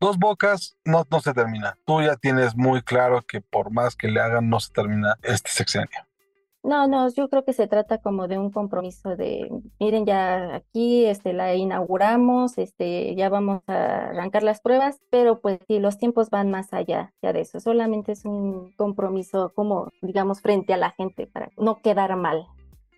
Dos 0.00 0.18
bocas 0.18 0.76
no, 0.84 1.06
no 1.08 1.20
se 1.20 1.32
termina. 1.32 1.78
Tú 1.84 2.02
ya 2.02 2.16
tienes 2.16 2.56
muy 2.56 2.82
claro 2.82 3.22
que 3.22 3.40
por 3.40 3.70
más 3.70 3.94
que 3.94 4.08
le 4.08 4.20
hagan 4.20 4.50
no 4.50 4.58
se 4.60 4.72
termina 4.72 5.16
este 5.22 5.50
sexenio. 5.50 6.03
No, 6.64 6.88
no, 6.88 7.10
yo 7.12 7.28
creo 7.28 7.44
que 7.44 7.52
se 7.52 7.66
trata 7.66 7.98
como 7.98 8.26
de 8.26 8.38
un 8.38 8.50
compromiso 8.50 9.16
de, 9.16 9.50
miren, 9.78 10.06
ya 10.06 10.54
aquí 10.54 11.04
este, 11.04 11.34
la 11.34 11.54
inauguramos, 11.54 12.56
este, 12.56 13.14
ya 13.16 13.28
vamos 13.28 13.60
a 13.66 14.08
arrancar 14.08 14.42
las 14.42 14.62
pruebas, 14.62 14.98
pero 15.10 15.42
pues 15.42 15.58
sí, 15.68 15.78
los 15.78 15.98
tiempos 15.98 16.30
van 16.30 16.50
más 16.50 16.72
allá 16.72 17.12
ya 17.20 17.34
de 17.34 17.42
eso. 17.42 17.60
Solamente 17.60 18.12
es 18.12 18.24
un 18.24 18.72
compromiso 18.76 19.52
como, 19.54 19.90
digamos, 20.00 20.40
frente 20.40 20.72
a 20.72 20.78
la 20.78 20.92
gente 20.92 21.26
para 21.26 21.50
no 21.58 21.82
quedar 21.82 22.16
mal. 22.16 22.46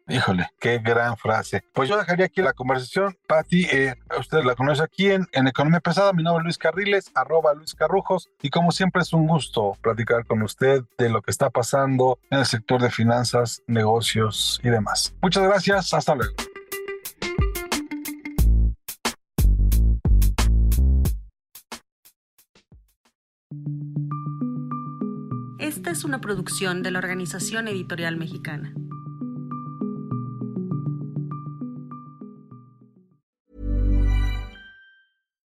Híjole, 0.09 0.49
qué 0.61 0.79
gran 0.79 1.17
frase. 1.17 1.65
Pues 1.73 1.89
yo 1.89 1.97
dejaría 1.97 2.27
aquí 2.27 2.41
la 2.41 2.53
conversación. 2.53 3.17
Pati, 3.27 3.65
eh, 3.65 3.95
usted 4.17 4.45
la 4.45 4.55
conoce 4.55 4.81
aquí 4.81 5.11
en, 5.11 5.27
en, 5.33 5.49
Economía 5.49 5.81
Pesada. 5.81 6.13
Mi 6.13 6.23
nombre 6.23 6.43
es 6.43 6.45
Luis 6.45 6.59
Carriles, 6.59 7.11
arroba 7.13 7.55
Luis 7.55 7.75
Carrujos. 7.75 8.31
Y 8.41 8.51
como 8.51 8.71
siempre 8.71 9.03
es 9.03 9.13
un 9.13 9.27
gusto 9.27 9.77
platicar 9.81 10.25
con 10.25 10.43
usted 10.43 10.85
de 10.97 11.09
lo 11.09 11.23
que 11.23 11.33
está 11.33 11.51
pasando 11.51 12.21
en 12.31 12.39
el 12.39 12.47
sector 12.47 12.81
de 12.81 12.91
finanzas, 12.91 13.63
negocios 13.67 14.61
y 14.63 14.69
demás. 14.69 15.13
Muchas 15.21 15.43
gracias. 15.43 15.93
Hasta 15.93 16.15
luego. 16.15 16.35
Esta 25.59 25.91
es 25.91 26.05
una 26.05 26.21
producción 26.21 26.85
de 26.85 26.93
la 26.93 27.01
Organización 27.01 27.67
Editorial 27.67 28.17
Mexicana. 28.17 28.73